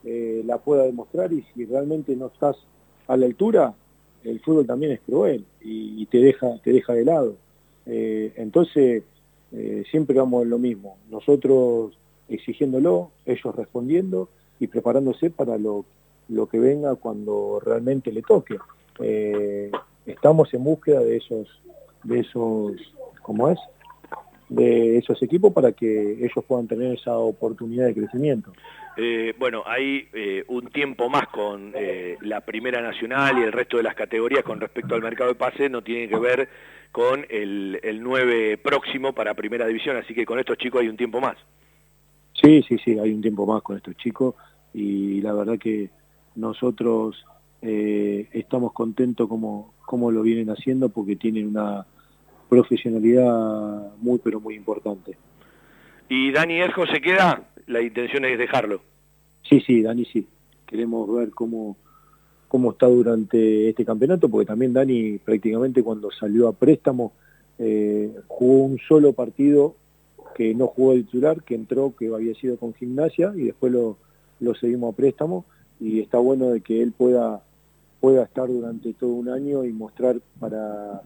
la 0.01 0.57
puedas 0.59 0.85
demostrar 0.85 1.33
y 1.33 1.43
si 1.53 1.65
realmente 1.65 2.15
no 2.15 2.27
estás 2.27 2.55
a 3.07 3.17
la 3.17 3.25
altura, 3.25 3.75
el 4.23 4.39
fútbol 4.39 4.65
también 4.65 4.93
es 4.93 5.01
cruel 5.01 5.45
y, 5.61 6.05
te 6.07 6.19
deja 6.19 6.57
te 6.63 6.71
deja 6.71 6.93
de 6.93 7.05
lado. 7.05 7.35
Eh, 7.85 8.33
entonces, 8.35 9.03
eh, 9.51 9.83
siempre 9.89 10.17
vamos 10.17 10.43
en 10.43 10.49
lo 10.49 10.59
mismo. 10.59 10.97
Nosotros 11.09 11.97
exigiéndolo, 12.29 13.11
ellos 13.25 13.55
respondiendo 13.55 14.29
y 14.59 14.67
preparándose 14.67 15.29
para 15.29 15.57
lo, 15.57 15.85
lo 16.27 16.47
que 16.47 16.59
venga 16.59 16.95
cuando 16.95 17.59
realmente 17.63 18.11
le 18.11 18.21
toque. 18.21 18.57
Eh, 18.99 19.71
estamos 20.05 20.53
en 20.53 20.63
búsqueda 20.63 21.01
de 21.01 21.17
esos, 21.17 21.47
de 22.03 22.19
esos, 22.19 22.73
¿cómo 23.21 23.49
es? 23.49 23.59
de 24.49 24.97
esos 24.97 25.21
equipos 25.21 25.53
para 25.53 25.71
que 25.71 26.13
ellos 26.13 26.43
puedan 26.47 26.67
tener 26.67 26.93
esa 26.93 27.17
oportunidad 27.17 27.85
de 27.85 27.93
crecimiento. 27.93 28.51
Eh, 28.97 29.33
bueno, 29.37 29.63
hay 29.65 30.09
eh, 30.13 30.43
un 30.47 30.67
tiempo 30.71 31.07
más 31.07 31.27
con 31.27 31.71
eh, 31.75 32.17
la 32.21 32.41
Primera 32.41 32.81
Nacional 32.81 33.37
y 33.37 33.43
el 33.43 33.51
resto 33.51 33.77
de 33.77 33.83
las 33.83 33.95
categorías 33.95 34.43
con 34.43 34.59
respecto 34.59 34.95
al 34.95 35.01
mercado 35.01 35.29
de 35.29 35.35
pases, 35.35 35.71
no 35.71 35.83
tiene 35.83 36.09
que 36.09 36.17
ver 36.17 36.49
con 36.91 37.25
el, 37.29 37.79
el 37.83 38.01
9 38.01 38.57
próximo 38.57 39.13
para 39.13 39.35
Primera 39.35 39.67
División, 39.67 39.95
así 39.95 40.13
que 40.13 40.25
con 40.25 40.39
estos 40.39 40.57
chicos 40.57 40.81
hay 40.81 40.89
un 40.89 40.97
tiempo 40.97 41.21
más. 41.21 41.37
Sí, 42.41 42.63
sí, 42.67 42.77
sí, 42.83 42.97
hay 42.99 43.13
un 43.13 43.21
tiempo 43.21 43.45
más 43.45 43.61
con 43.61 43.77
estos 43.77 43.97
chicos 43.97 44.35
y 44.73 45.21
la 45.21 45.33
verdad 45.33 45.57
que 45.57 45.89
nosotros 46.35 47.25
estamos 47.61 48.71
contentos 48.71 49.27
como, 49.27 49.73
como 49.85 50.11
lo 50.11 50.21
vienen 50.21 50.49
haciendo 50.49 50.87
porque 50.87 51.17
tienen 51.17 51.47
una 51.47 51.85
profesionalidad 52.49 53.95
muy, 53.97 54.19
pero 54.19 54.39
muy 54.39 54.55
importante. 54.55 55.17
¿Y 56.09 56.31
Dani 56.31 56.59
Erjo 56.59 56.87
se 56.87 56.99
queda? 56.99 57.43
La 57.67 57.81
intención 57.81 58.25
es 58.25 58.37
dejarlo. 58.37 58.81
Sí, 59.47 59.61
sí, 59.61 59.81
Dani 59.83 60.05
sí. 60.05 60.27
Queremos 60.65 61.13
ver 61.13 61.29
cómo, 61.29 61.77
cómo 62.47 62.71
está 62.71 62.87
durante 62.87 63.69
este 63.69 63.85
campeonato, 63.85 64.27
porque 64.27 64.47
también 64.47 64.73
Dani 64.73 65.19
prácticamente 65.19 65.83
cuando 65.83 66.11
salió 66.11 66.47
a 66.47 66.53
préstamo 66.53 67.13
eh, 67.59 68.11
jugó 68.27 68.63
un 68.63 68.79
solo 68.79 69.13
partido 69.13 69.75
que 70.35 70.53
no 70.55 70.67
jugó 70.67 70.93
el 70.93 71.05
titular, 71.05 71.43
que 71.43 71.55
entró, 71.55 71.93
que 71.97 72.07
había 72.13 72.33
sido 72.35 72.57
con 72.57 72.73
gimnasia, 72.73 73.33
y 73.35 73.45
después 73.45 73.71
lo, 73.71 73.97
lo 74.39 74.55
seguimos 74.55 74.93
a 74.93 74.97
préstamo, 74.97 75.45
y 75.79 75.99
está 75.99 76.17
bueno 76.17 76.49
de 76.49 76.61
que 76.61 76.81
él 76.81 76.91
pueda, 76.91 77.41
pueda 77.99 78.23
estar 78.23 78.47
durante 78.47 78.93
todo 78.93 79.11
un 79.11 79.29
año 79.29 79.65
y 79.65 79.71
mostrar 79.71 80.17
para 80.39 81.01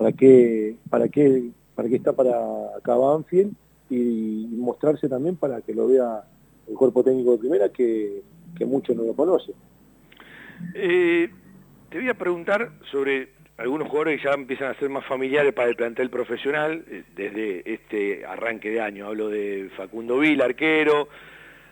para 0.00 0.12
qué, 0.12 0.76
para 0.88 1.08
qué, 1.10 1.50
para 1.74 1.86
qué 1.86 1.96
está 1.96 2.14
para 2.14 2.34
acá 2.74 2.94
Banfield 2.94 3.52
y, 3.90 4.46
mostrarse 4.52 5.10
también 5.10 5.36
para 5.36 5.60
que 5.60 5.74
lo 5.74 5.88
vea 5.88 6.24
el 6.66 6.74
cuerpo 6.74 7.04
técnico 7.04 7.32
de 7.32 7.38
primera 7.38 7.68
que, 7.68 8.22
que 8.56 8.64
muchos 8.64 8.96
no 8.96 9.02
lo 9.02 9.12
conocen. 9.12 9.54
Eh, 10.74 11.28
te 11.90 11.98
voy 11.98 12.08
a 12.08 12.14
preguntar 12.14 12.72
sobre 12.90 13.28
algunos 13.60 13.88
jugadores 13.88 14.22
ya 14.22 14.30
empiezan 14.30 14.70
a 14.70 14.74
ser 14.74 14.88
más 14.88 15.04
familiares 15.04 15.52
para 15.52 15.68
el 15.68 15.76
plantel 15.76 16.08
profesional 16.08 16.82
eh, 16.90 17.02
desde 17.14 17.62
este 17.70 18.24
arranque 18.24 18.70
de 18.70 18.80
año. 18.80 19.06
Hablo 19.06 19.28
de 19.28 19.70
Facundo 19.76 20.18
Vila, 20.18 20.46
arquero, 20.46 21.10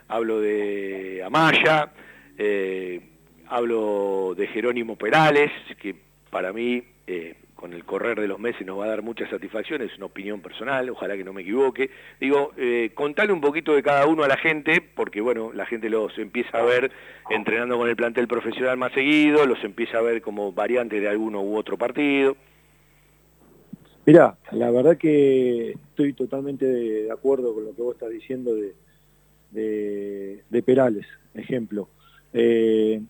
hablo 0.06 0.38
de 0.38 1.22
Amaya, 1.24 1.90
eh, 2.36 3.00
hablo 3.46 4.34
de 4.36 4.46
Jerónimo 4.48 4.96
Perales, 4.96 5.50
que 5.80 5.96
para 6.28 6.52
mí 6.52 6.84
con 7.58 7.72
el 7.72 7.84
correr 7.84 8.20
de 8.20 8.28
los 8.28 8.38
meses 8.38 8.64
nos 8.64 8.78
va 8.78 8.84
a 8.84 8.90
dar 8.90 9.02
muchas 9.02 9.28
satisfacciones, 9.30 9.90
es 9.90 9.96
una 9.96 10.06
opinión 10.06 10.40
personal, 10.40 10.88
ojalá 10.90 11.16
que 11.16 11.24
no 11.24 11.32
me 11.32 11.42
equivoque. 11.42 11.90
Digo, 12.20 12.52
eh, 12.56 12.92
contale 12.94 13.32
un 13.32 13.40
poquito 13.40 13.74
de 13.74 13.82
cada 13.82 14.06
uno 14.06 14.22
a 14.22 14.28
la 14.28 14.36
gente, 14.36 14.80
porque 14.80 15.20
bueno, 15.20 15.50
la 15.52 15.66
gente 15.66 15.90
los 15.90 16.16
empieza 16.18 16.56
a 16.56 16.62
ver 16.62 16.92
entrenando 17.30 17.76
con 17.76 17.88
el 17.88 17.96
plantel 17.96 18.28
profesional 18.28 18.76
más 18.76 18.92
seguido, 18.92 19.44
los 19.44 19.62
empieza 19.64 19.98
a 19.98 20.02
ver 20.02 20.22
como 20.22 20.52
variantes 20.52 21.00
de 21.00 21.08
alguno 21.08 21.42
u 21.42 21.56
otro 21.56 21.76
partido. 21.76 22.36
Mira, 24.06 24.38
la 24.52 24.70
verdad 24.70 24.96
que 24.96 25.72
estoy 25.72 26.12
totalmente 26.12 26.64
de 26.64 27.10
acuerdo 27.10 27.54
con 27.54 27.64
lo 27.64 27.74
que 27.74 27.82
vos 27.82 27.94
estás 27.94 28.10
diciendo 28.10 28.54
de, 28.54 30.44
de, 30.48 30.62
Perales, 30.62 31.06
ejemplo. 31.34 31.88
Eh, 32.32 33.02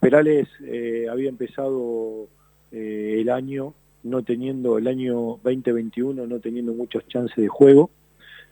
Perales 0.00 0.48
eh, 0.64 1.08
había 1.10 1.28
empezado 1.28 2.28
eh, 2.72 3.18
el 3.20 3.28
año, 3.30 3.74
no 4.02 4.22
teniendo 4.22 4.78
el 4.78 4.88
año 4.88 5.38
2021, 5.42 6.26
no 6.26 6.40
teniendo 6.40 6.72
muchas 6.72 7.06
chances 7.06 7.36
de 7.36 7.48
juego, 7.48 7.90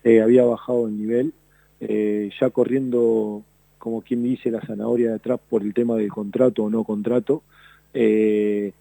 eh, 0.05 0.21
había 0.21 0.45
bajado 0.45 0.87
el 0.87 0.99
nivel, 0.99 1.33
eh, 1.81 2.31
ya 2.39 2.50
corriendo, 2.50 3.43
como 3.79 4.03
quien 4.03 4.23
dice, 4.23 4.50
la 4.50 4.61
zanahoria 4.61 5.11
de 5.11 5.17
atrás 5.17 5.41
por 5.49 5.62
el 5.62 5.75
tema 5.75 5.97
del 5.97 6.11
contrato 6.11 6.65
o 6.65 6.71
no 6.71 6.85
contrato. 6.85 7.43
se 7.93 8.73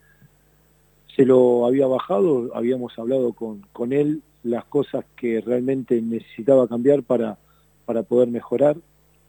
lo 1.25 1.65
había 1.65 1.87
bajado, 1.87 2.51
habíamos 2.53 2.97
hablado 2.97 3.33
con, 3.33 3.61
con 3.73 3.91
él 3.93 4.21
las 4.43 4.65
cosas 4.65 5.05
que 5.15 5.41
realmente 5.41 6.01
necesitaba 6.01 6.67
cambiar 6.67 7.03
para, 7.03 7.37
para 7.85 8.03
poder 8.03 8.29
mejorar. 8.29 8.77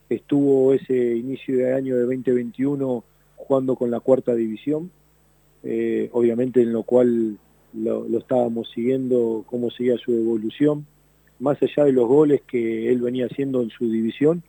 Estuvo 0.08 0.72
ese 0.72 1.16
inicio 1.16 1.56
de 1.56 1.74
año 1.74 1.96
de 1.96 2.02
2021 2.02 3.04
jugando 3.36 3.76
con 3.76 3.90
la 3.90 4.00
cuarta 4.00 4.34
división, 4.34 4.90
eh, 5.62 6.08
obviamente 6.12 6.62
en 6.62 6.72
lo 6.72 6.82
cual 6.82 7.38
lo, 7.74 8.18
estábamos 8.18 8.70
siguiendo, 8.70 9.44
cómo 9.46 9.70
seguía 9.70 9.98
su 9.98 10.12
evolución, 10.12 10.86
más 11.38 11.62
allá 11.62 11.84
de 11.84 11.92
los 11.92 12.06
goles 12.08 12.42
que 12.46 12.90
él 12.90 13.00
venía 13.00 13.26
haciendo 13.26 13.62
en 13.62 13.70
su 13.70 13.90
división, 13.90 14.42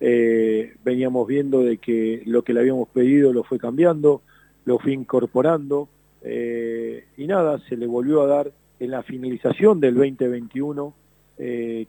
eh, 0.00 0.74
veníamos 0.84 1.26
viendo 1.26 1.62
de 1.62 1.78
que 1.78 2.22
lo 2.26 2.42
que 2.42 2.52
le 2.52 2.60
habíamos 2.60 2.88
pedido 2.88 3.32
lo 3.32 3.44
fue 3.44 3.58
cambiando, 3.58 4.22
lo 4.64 4.78
fue 4.78 4.92
incorporando, 4.92 5.88
eh, 6.22 7.04
y 7.16 7.26
nada, 7.26 7.60
se 7.68 7.76
le 7.76 7.86
volvió 7.86 8.22
a 8.22 8.26
dar 8.26 8.52
en 8.80 8.90
la 8.90 9.02
finalización 9.02 9.80
del 9.80 9.94
2021 9.94 10.94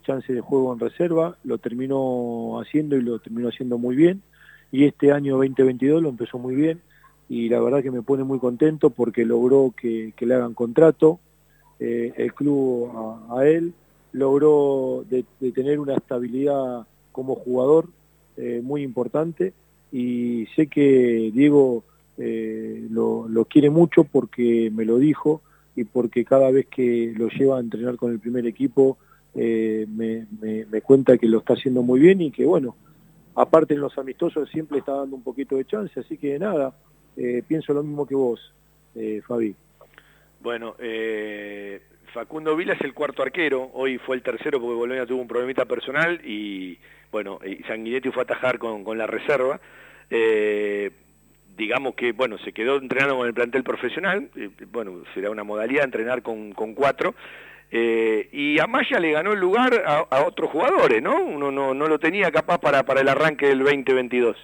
chance 0.01 0.33
de 0.33 0.41
juego 0.41 0.73
en 0.73 0.79
reserva, 0.79 1.37
lo 1.43 1.59
terminó 1.59 2.59
haciendo 2.59 2.95
y 2.95 3.01
lo 3.01 3.19
terminó 3.19 3.49
haciendo 3.49 3.77
muy 3.77 3.95
bien, 3.95 4.23
y 4.71 4.85
este 4.85 5.11
año 5.11 5.37
2022 5.37 6.01
lo 6.01 6.09
empezó 6.09 6.39
muy 6.39 6.55
bien, 6.55 6.81
y 7.33 7.49
la 7.49 7.59
verdad 7.59 7.81
que 7.81 7.89
me 7.89 8.03
pone 8.03 8.23
muy 8.23 8.37
contento 8.37 8.91
porque 8.91 9.25
logró 9.25 9.73
que, 9.75 10.13
le 10.19 10.35
hagan 10.35 10.53
contrato 10.53 11.19
eh, 11.79 12.13
el 12.15 12.31
club 12.31 12.91
a, 13.31 13.47
él, 13.47 13.73
logró 14.11 15.03
de, 15.09 15.25
tener 15.51 15.79
una 15.79 15.95
estabilidad 15.95 16.85
como 17.11 17.33
jugador 17.33 17.87
eh, 18.37 18.61
muy 18.63 18.83
importante 18.83 19.51
y 19.91 20.45
sé 20.55 20.67
que 20.67 21.31
Diego 21.33 21.83
eh, 22.19 22.85
lo, 22.91 23.47
quiere 23.49 23.71
mucho 23.71 24.03
porque 24.03 24.71
me 24.71 24.85
lo 24.85 24.99
dijo 24.99 25.41
y 25.75 25.85
porque 25.85 26.23
cada 26.25 26.51
vez 26.51 26.67
que 26.67 27.15
lo 27.17 27.29
lleva 27.29 27.57
a 27.57 27.61
entrenar 27.61 27.95
con 27.95 28.11
el 28.11 28.19
primer 28.19 28.45
equipo 28.45 28.99
me, 29.33 30.27
me 30.39 30.81
cuenta 30.83 31.17
que 31.17 31.27
lo 31.27 31.39
está 31.39 31.53
haciendo 31.53 31.81
muy 31.81 31.99
bien 31.99 32.21
y 32.21 32.29
que 32.29 32.45
bueno, 32.45 32.75
aparte 33.33 33.73
en 33.73 33.81
los 33.81 33.97
amistosos 33.97 34.47
siempre 34.51 34.77
está 34.77 34.91
dando 34.91 35.15
un 35.15 35.23
poquito 35.23 35.55
de 35.55 35.65
chance, 35.65 35.99
así 35.99 36.19
que 36.19 36.37
nada, 36.37 36.75
eh, 37.17 37.43
pienso 37.47 37.73
lo 37.73 37.83
mismo 37.83 38.05
que 38.05 38.15
vos, 38.15 38.53
eh, 38.95 39.21
Fabi. 39.27 39.55
Bueno, 40.41 40.75
eh, 40.79 41.81
Facundo 42.13 42.55
Vila 42.55 42.73
es 42.73 42.81
el 42.81 42.93
cuarto 42.93 43.23
arquero, 43.23 43.71
hoy 43.73 43.97
fue 43.97 44.15
el 44.15 44.21
tercero 44.21 44.59
porque 44.59 44.75
Bolonia 44.75 45.05
tuvo 45.05 45.21
un 45.21 45.27
problemita 45.27 45.65
personal 45.65 46.21
y 46.25 46.77
bueno, 47.11 47.39
y 47.45 47.63
Sanguinetti 47.63 48.09
fue 48.09 48.21
a 48.21 48.25
atajar 48.25 48.57
con, 48.57 48.83
con 48.83 48.97
la 48.97 49.07
reserva. 49.07 49.59
Eh, 50.09 50.91
digamos 51.55 51.95
que, 51.95 52.11
bueno, 52.11 52.37
se 52.39 52.51
quedó 52.51 52.77
entrenando 52.77 53.17
con 53.17 53.27
el 53.27 53.33
plantel 53.33 53.63
profesional, 53.63 54.29
eh, 54.35 54.49
bueno, 54.71 55.03
será 55.13 55.29
una 55.29 55.43
modalidad 55.43 55.85
entrenar 55.85 56.23
con, 56.23 56.53
con 56.53 56.73
cuatro, 56.73 57.13
eh, 57.71 58.29
y 58.31 58.59
Amaya 58.59 58.99
le 58.99 59.11
ganó 59.11 59.33
el 59.33 59.39
lugar 59.39 59.83
a, 59.85 60.23
otros 60.25 60.51
jugadores, 60.51 61.01
¿no? 61.01 61.23
Uno 61.23 61.51
no, 61.51 61.73
no 61.73 61.87
lo 61.87 61.99
tenía 61.99 62.31
capaz 62.31 62.59
para, 62.59 62.83
para 62.83 63.01
el 63.01 63.09
arranque 63.09 63.47
del 63.47 63.59
2022. 63.59 64.37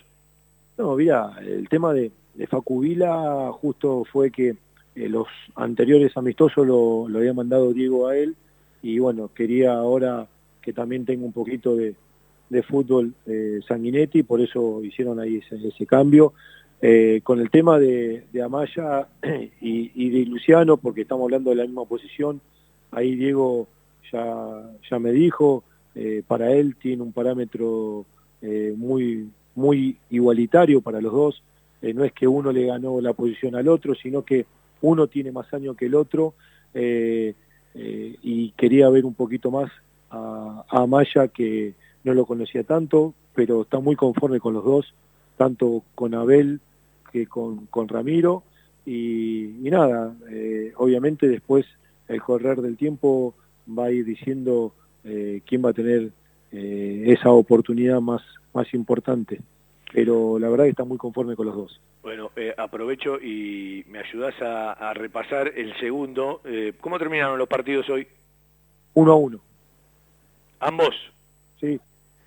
No, 0.77 0.95
mira, 0.95 1.31
el 1.41 1.67
tema 1.69 1.93
de, 1.93 2.11
de 2.33 2.47
Facu 2.47 2.79
Vila 2.79 3.51
justo 3.53 4.05
fue 4.11 4.31
que 4.31 4.55
eh, 4.95 5.09
los 5.09 5.27
anteriores 5.55 6.15
amistosos 6.15 6.65
lo, 6.65 7.07
había 7.15 7.33
mandado 7.33 7.73
Diego 7.73 8.07
a 8.07 8.17
él 8.17 8.35
y 8.81 8.99
bueno, 8.99 9.29
quería 9.33 9.73
ahora 9.73 10.27
que 10.61 10.73
también 10.73 11.05
tenga 11.05 11.25
un 11.25 11.33
poquito 11.33 11.75
de, 11.75 11.95
de 12.49 12.63
fútbol 12.63 13.13
eh, 13.25 13.59
Sanguinetti, 13.67 14.23
por 14.23 14.41
eso 14.41 14.83
hicieron 14.83 15.19
ahí 15.19 15.37
ese, 15.37 15.67
ese 15.67 15.85
cambio. 15.85 16.33
Eh, 16.81 17.19
con 17.23 17.41
el 17.41 17.49
tema 17.49 17.77
de, 17.77 18.23
de 18.31 18.41
Amaya 18.41 19.09
y, 19.61 19.91
y, 19.93 20.09
de 20.11 20.25
Luciano, 20.25 20.77
porque 20.77 21.01
estamos 21.01 21.25
hablando 21.25 21.49
de 21.49 21.57
la 21.57 21.63
misma 21.63 21.83
posición, 21.83 22.39
ahí 22.91 23.15
Diego 23.15 23.67
ya, 24.11 24.71
ya 24.89 24.99
me 24.99 25.11
dijo, 25.11 25.63
eh, 25.95 26.23
para 26.25 26.53
él 26.53 26.75
tiene 26.75 27.03
un 27.03 27.11
parámetro 27.11 28.05
eh, 28.41 28.73
muy, 28.77 29.29
muy 29.55 29.97
igualitario 30.09 30.81
para 30.81 31.01
los 31.01 31.11
dos, 31.11 31.43
eh, 31.81 31.93
no 31.93 32.03
es 32.03 32.11
que 32.11 32.27
uno 32.27 32.51
le 32.51 32.65
ganó 32.65 32.99
la 32.99 33.13
posición 33.13 33.55
al 33.55 33.67
otro, 33.67 33.95
sino 33.95 34.23
que 34.23 34.45
uno 34.81 35.07
tiene 35.07 35.31
más 35.31 35.53
años 35.53 35.75
que 35.77 35.85
el 35.85 35.95
otro 35.95 36.33
eh, 36.73 37.33
eh, 37.73 38.15
y 38.21 38.51
quería 38.51 38.89
ver 38.89 39.05
un 39.05 39.13
poquito 39.13 39.49
más 39.51 39.71
a, 40.09 40.65
Amaya 40.69 41.27
que 41.29 41.73
no 42.03 42.13
lo 42.13 42.25
conocía 42.25 42.63
tanto, 42.63 43.13
pero 43.33 43.61
está 43.61 43.79
muy 43.79 43.95
conforme 43.95 44.39
con 44.39 44.53
los 44.53 44.63
dos, 44.63 44.93
tanto 45.37 45.83
con 45.95 46.13
Abel 46.13 46.59
que 47.11 47.27
con, 47.27 47.67
con 47.67 47.87
Ramiro 47.87 48.43
y, 48.85 49.65
y 49.65 49.71
nada, 49.71 50.15
obviamente 50.77 51.27
después 51.27 51.65
el 52.07 52.21
correr 52.21 52.61
del 52.61 52.77
tiempo 52.77 53.35
va 53.67 53.85
a 53.85 53.91
ir 53.91 54.05
diciendo 54.05 54.73
quién 55.03 55.63
va 55.63 55.69
a 55.69 55.73
tener 55.73 56.11
esa 56.51 57.31
oportunidad 57.31 58.01
más, 58.01 58.21
más 58.53 58.73
importante. 58.73 59.41
Pero 59.91 60.37
la 60.39 60.49
verdad 60.49 60.65
que 60.65 60.71
está 60.71 60.83
muy 60.83 60.97
conforme 60.97 61.35
con 61.35 61.47
los 61.47 61.55
dos. 61.55 61.81
Bueno, 62.03 62.31
eh, 62.35 62.53
aprovecho 62.57 63.19
y 63.19 63.83
me 63.87 63.99
ayudas 63.99 64.39
a, 64.41 64.73
a 64.73 64.93
repasar 64.93 65.51
el 65.55 65.77
segundo. 65.79 66.41
Eh, 66.45 66.73
¿Cómo 66.79 66.99
terminaron 66.99 67.37
los 67.37 67.47
partidos 67.47 67.89
hoy? 67.89 68.07
Uno 68.93 69.11
a 69.13 69.15
uno. 69.15 69.39
¿Ambos? 70.59 70.95
Sí. 71.59 71.79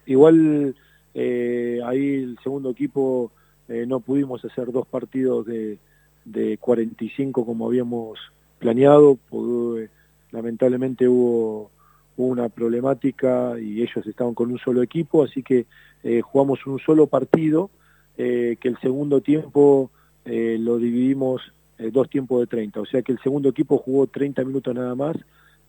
Igual 0.06 0.74
eh, 1.14 1.80
ahí 1.84 2.14
el 2.22 2.38
segundo 2.42 2.70
equipo 2.70 3.30
eh, 3.68 3.84
no 3.86 4.00
pudimos 4.00 4.44
hacer 4.44 4.72
dos 4.72 4.86
partidos 4.86 5.46
de, 5.46 5.78
de 6.24 6.58
45 6.58 7.44
como 7.44 7.66
habíamos 7.66 8.18
planeado, 8.58 9.18
pues, 9.28 9.90
lamentablemente 10.30 11.08
hubo, 11.08 11.70
hubo, 12.16 12.26
una 12.26 12.48
problemática 12.48 13.58
y 13.60 13.82
ellos 13.82 14.06
estaban 14.06 14.34
con 14.34 14.50
un 14.50 14.58
solo 14.58 14.82
equipo, 14.82 15.24
así 15.24 15.42
que 15.42 15.66
eh, 16.02 16.20
jugamos 16.20 16.66
un 16.66 16.78
solo 16.78 17.06
partido, 17.06 17.70
eh, 18.18 18.56
que 18.60 18.68
el 18.68 18.78
segundo 18.78 19.20
tiempo 19.20 19.90
eh, 20.24 20.56
lo 20.58 20.78
dividimos 20.78 21.42
dos 21.92 22.08
tiempos 22.08 22.38
de 22.38 22.46
30, 22.46 22.80
o 22.80 22.86
sea 22.86 23.02
que 23.02 23.10
el 23.10 23.18
segundo 23.18 23.48
equipo 23.48 23.76
jugó 23.76 24.06
30 24.06 24.44
minutos 24.44 24.72
nada 24.72 24.94
más, 24.94 25.16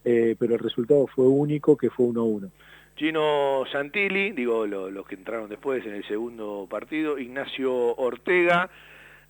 pero 0.03 0.53
el 0.53 0.59
resultado 0.59 1.07
fue 1.07 1.25
único, 1.25 1.75
que 1.75 1.89
fue 1.89 2.05
1 2.05 2.21
a 2.21 2.23
1. 2.23 2.51
Gino 2.95 3.63
Santilli, 3.71 4.31
digo 4.31 4.67
lo, 4.67 4.91
los 4.91 5.07
que 5.07 5.15
entraron 5.15 5.49
después 5.49 5.83
en 5.87 5.95
el 5.95 6.07
segundo 6.07 6.67
partido, 6.69 7.17
Ignacio 7.17 7.95
Ortega, 7.95 8.69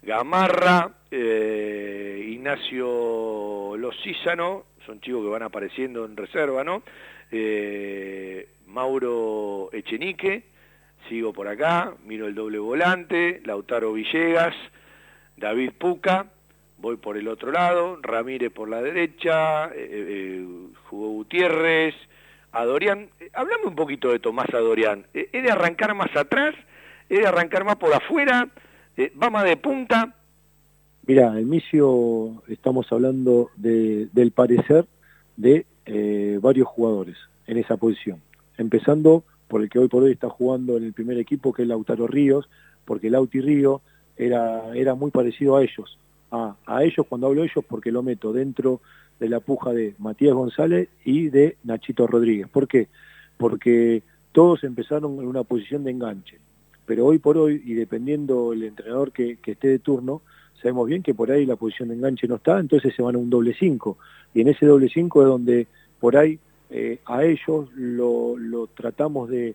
Gamarra, 0.02 0.92
eh, 1.10 2.26
Ignacio 2.34 3.78
Losísano, 3.78 4.66
son 4.86 5.00
chicos 5.00 5.24
que 5.24 5.30
van 5.30 5.44
apareciendo 5.44 6.04
en 6.04 6.18
reserva, 6.18 6.66
¿no? 6.66 6.84
Mauro 8.68 9.70
Echenique, 9.72 10.44
sigo 11.10 11.34
por 11.34 11.48
acá, 11.48 11.94
miro 12.06 12.28
el 12.28 12.36
doble 12.36 12.60
volante, 12.60 13.42
Lautaro 13.46 13.94
Villegas, 13.94 14.56
David 15.38 15.72
Puca, 15.78 16.28
voy 16.78 16.98
por 16.98 17.18
el 17.18 17.28
otro 17.28 17.52
lado, 17.52 18.00
Ramírez 18.02 18.52
por 18.52 18.70
la 18.70 18.82
derecha, 18.82 19.66
eh, 19.68 19.72
eh 19.76 20.48
jugó 20.90 21.10
Gutiérrez, 21.10 21.96
Adorián, 22.52 23.10
hablame 23.34 23.66
un 23.66 23.76
poquito 23.76 24.12
de 24.12 24.20
Tomás 24.20 24.54
Adorián, 24.54 25.06
¿es 25.14 25.32
de 25.32 25.52
arrancar 25.52 25.96
más 25.96 26.16
atrás? 26.16 26.56
¿Es 27.10 27.20
de 27.20 27.28
arrancar 27.28 27.64
más 27.64 27.76
por 27.76 27.94
afuera? 27.94 28.50
Eh, 28.98 29.12
¿Va 29.22 29.30
más 29.30 29.44
de 29.44 29.58
punta? 29.58 30.16
Mira, 31.06 31.38
Emicio, 31.40 32.42
estamos 32.48 32.92
hablando 32.92 33.50
de, 33.58 34.08
del 34.14 34.32
parecer 34.32 34.86
de 35.36 35.66
eh, 35.86 36.40
varios 36.42 36.68
jugadores 36.68 37.18
en 37.46 37.58
esa 37.58 37.78
posición. 37.78 38.22
Empezando 38.58 39.26
por 39.54 39.62
el 39.62 39.70
que 39.70 39.78
hoy 39.78 39.88
por 39.88 40.02
hoy 40.02 40.14
está 40.14 40.32
jugando 40.32 40.78
en 40.78 40.84
el 40.84 40.94
primer 40.94 41.16
equipo, 41.20 41.54
que 41.54 41.62
es 41.62 41.68
Lautaro 41.68 42.08
Ríos, 42.08 42.50
porque 42.86 43.12
Lauti 43.12 43.40
Río 43.40 43.82
era, 44.18 44.76
era 44.76 44.96
muy 44.96 45.12
parecido 45.12 45.58
a 45.58 45.62
ellos. 45.62 46.00
A, 46.32 46.56
a 46.66 46.84
ellos, 46.84 47.06
cuando 47.08 47.28
hablo 47.28 47.44
ellos, 47.44 47.64
porque 47.70 47.92
lo 47.92 48.02
meto 48.02 48.34
dentro 48.34 48.82
de 49.20 49.30
la 49.30 49.42
puja 49.42 49.72
de 49.72 49.94
Matías 50.00 50.34
González 50.34 50.90
y 51.06 51.30
de 51.30 51.58
Nachito 51.66 52.08
Rodríguez. 52.08 52.48
¿Por 52.48 52.68
qué? 52.68 52.88
Porque 53.38 54.02
todos 54.32 54.64
empezaron 54.64 55.20
en 55.20 55.28
una 55.28 55.44
posición 55.44 55.84
de 55.84 55.92
enganche 55.92 56.40
pero 56.88 57.06
hoy 57.06 57.20
por 57.20 57.38
hoy, 57.38 57.62
y 57.64 57.76
dependiendo 57.76 58.54
el 58.54 58.64
entrenador 58.64 59.12
que, 59.12 59.38
que, 59.38 59.52
esté 59.52 59.68
de 59.68 59.80
turno, 59.80 60.24
sabemos 60.60 60.88
bien 60.88 61.04
que 61.04 61.14
por 61.14 61.30
ahí 61.30 61.46
la 61.46 61.58
posición 61.58 61.90
de 61.90 61.96
enganche 61.96 62.28
no 62.28 62.38
está, 62.38 62.60
entonces 62.60 62.92
se 62.96 63.04
van 63.04 63.14
a 63.14 63.20
un 63.20 63.30
doble 63.30 63.56
5, 63.58 63.98
y 64.34 64.42
en 64.42 64.48
ese 64.48 64.66
doble 64.66 64.90
5 64.90 65.22
es 65.22 65.28
donde 65.28 65.68
por 66.00 66.18
ahí 66.18 66.40
eh, 66.76 66.98
a 67.06 67.24
ellos 67.24 67.70
lo, 67.76 68.36
lo 68.36 68.66
tratamos 68.66 69.30
de, 69.30 69.54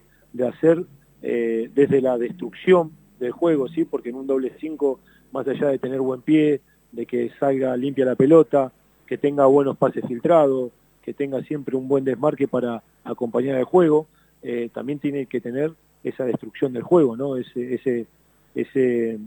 hacer 0.49 0.85
eh, 1.21 1.69
desde 1.75 2.01
la 2.01 2.17
destrucción 2.17 2.93
del 3.19 3.33
juego, 3.33 3.67
¿sí? 3.67 3.85
porque 3.85 4.11
en 4.11 4.15
un 4.15 4.29
doble 4.29 4.53
5, 4.61 5.01
más 5.33 5.49
allá 5.49 5.67
de 5.67 5.81
tener 5.81 6.01
buen 6.01 6.23
pie, 6.23 6.61
de 6.93 7.07
que 7.07 7.33
salga 7.41 7.77
limpia 7.77 8.05
la 8.05 8.15
pelota, 8.15 8.71
que 9.05 9.19
tenga 9.19 9.47
buenos 9.47 9.77
pases 9.77 10.07
filtrados, 10.07 10.71
que 11.03 11.13
tenga 11.13 11.43
siempre 11.43 11.75
un 11.75 11.89
buen 11.89 12.05
desmarque 12.05 12.47
para 12.47 12.85
acompañar 13.03 13.57
el 13.59 13.65
juego, 13.65 14.07
eh, 14.45 14.71
también 14.73 15.01
tiene 15.01 15.27
que 15.27 15.41
tener 15.41 15.73
esa 16.05 16.25
destrucción 16.25 16.73
del 16.73 16.85
juego, 16.85 17.17
¿no? 17.17 17.37
Ese, 17.37 17.75
ese, 17.75 18.07
ese, 18.55 19.19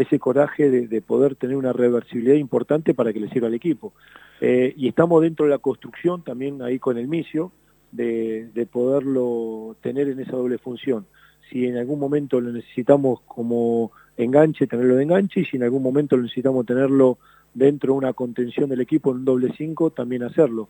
ese 0.00 0.18
coraje 0.18 0.70
de, 0.70 0.88
de 0.88 1.02
poder 1.02 1.34
tener 1.34 1.56
una 1.56 1.72
reversibilidad 1.72 2.34
importante 2.34 2.94
para 2.94 3.12
que 3.12 3.20
le 3.20 3.28
sirva 3.28 3.48
al 3.48 3.54
equipo. 3.54 3.92
Eh, 4.40 4.72
y 4.76 4.88
estamos 4.88 5.22
dentro 5.22 5.44
de 5.44 5.50
la 5.50 5.58
construcción 5.58 6.22
también 6.22 6.62
ahí 6.62 6.78
con 6.78 6.96
el 6.96 7.08
Micio, 7.08 7.52
de, 7.92 8.48
de 8.54 8.66
poderlo 8.66 9.76
tener 9.82 10.08
en 10.08 10.20
esa 10.20 10.32
doble 10.32 10.58
función. 10.58 11.06
Si 11.50 11.66
en 11.66 11.76
algún 11.76 11.98
momento 11.98 12.40
lo 12.40 12.52
necesitamos 12.52 13.20
como 13.26 13.92
enganche, 14.16 14.66
tenerlo 14.66 14.96
de 14.96 15.02
enganche, 15.02 15.40
y 15.40 15.44
si 15.44 15.56
en 15.56 15.64
algún 15.64 15.82
momento 15.82 16.16
lo 16.16 16.22
necesitamos 16.22 16.64
tenerlo 16.64 17.18
dentro 17.52 17.92
de 17.92 17.98
una 17.98 18.12
contención 18.12 18.70
del 18.70 18.80
equipo 18.80 19.10
en 19.10 19.18
un 19.18 19.24
doble 19.24 19.52
5, 19.56 19.90
también 19.90 20.22
hacerlo. 20.22 20.68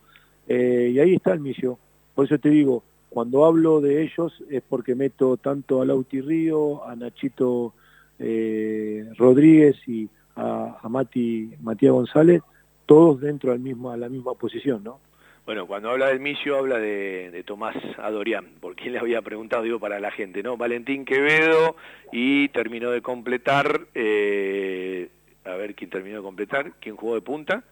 Eh, 0.49 0.93
y 0.95 0.99
ahí 0.99 1.15
está 1.15 1.33
el 1.33 1.41
Micio. 1.41 1.79
Por 2.15 2.25
eso 2.25 2.39
te 2.39 2.49
digo, 2.49 2.83
cuando 3.11 3.45
hablo 3.45 3.81
de 3.81 4.03
ellos 4.03 4.33
es 4.49 4.63
porque 4.67 4.95
meto 4.95 5.37
tanto 5.37 5.83
a 5.83 5.85
Lauti 5.85 6.21
Río, 6.21 6.87
a 6.87 6.97
Nachito 6.97 7.75
eh, 8.21 9.07
Rodríguez 9.17 9.77
y 9.89 10.09
a, 10.37 10.79
a 10.81 10.89
Mati, 10.89 11.51
Matías 11.61 11.93
González, 11.93 12.43
todos 12.87 13.21
dentro 13.21 13.51
del 13.53 13.61
mismo, 13.61 13.91
a 13.91 13.97
la 13.97 14.09
misma 14.09 14.35
posición, 14.35 14.85
¿no? 14.85 15.01
Bueno, 15.47 15.67
cuando 15.67 15.91
habla 15.91 16.09
del 16.09 16.21
Micio 16.21 16.57
habla 16.57 16.79
de, 16.79 17.31
de 17.33 17.43
Tomás 17.43 17.75
Adorián, 17.99 18.47
porque 18.61 18.87
él 18.87 18.93
le 18.93 18.99
había 19.01 19.23
preguntado, 19.23 19.63
digo, 19.63 19.81
para 19.81 19.99
la 19.99 20.13
gente, 20.13 20.43
¿no? 20.43 20.57
Valentín 20.57 21.05
Quevedo 21.05 21.75
y 22.13 22.49
terminó 22.51 22.91
de 22.91 23.01
completar, 23.01 23.81
eh, 23.95 25.09
a 25.45 25.55
ver 25.55 25.75
quién 25.75 25.91
terminó 25.91 26.19
de 26.19 26.23
completar, 26.23 26.73
quién 26.79 26.95
jugó 26.95 27.15
de 27.15 27.23
punta. 27.23 27.65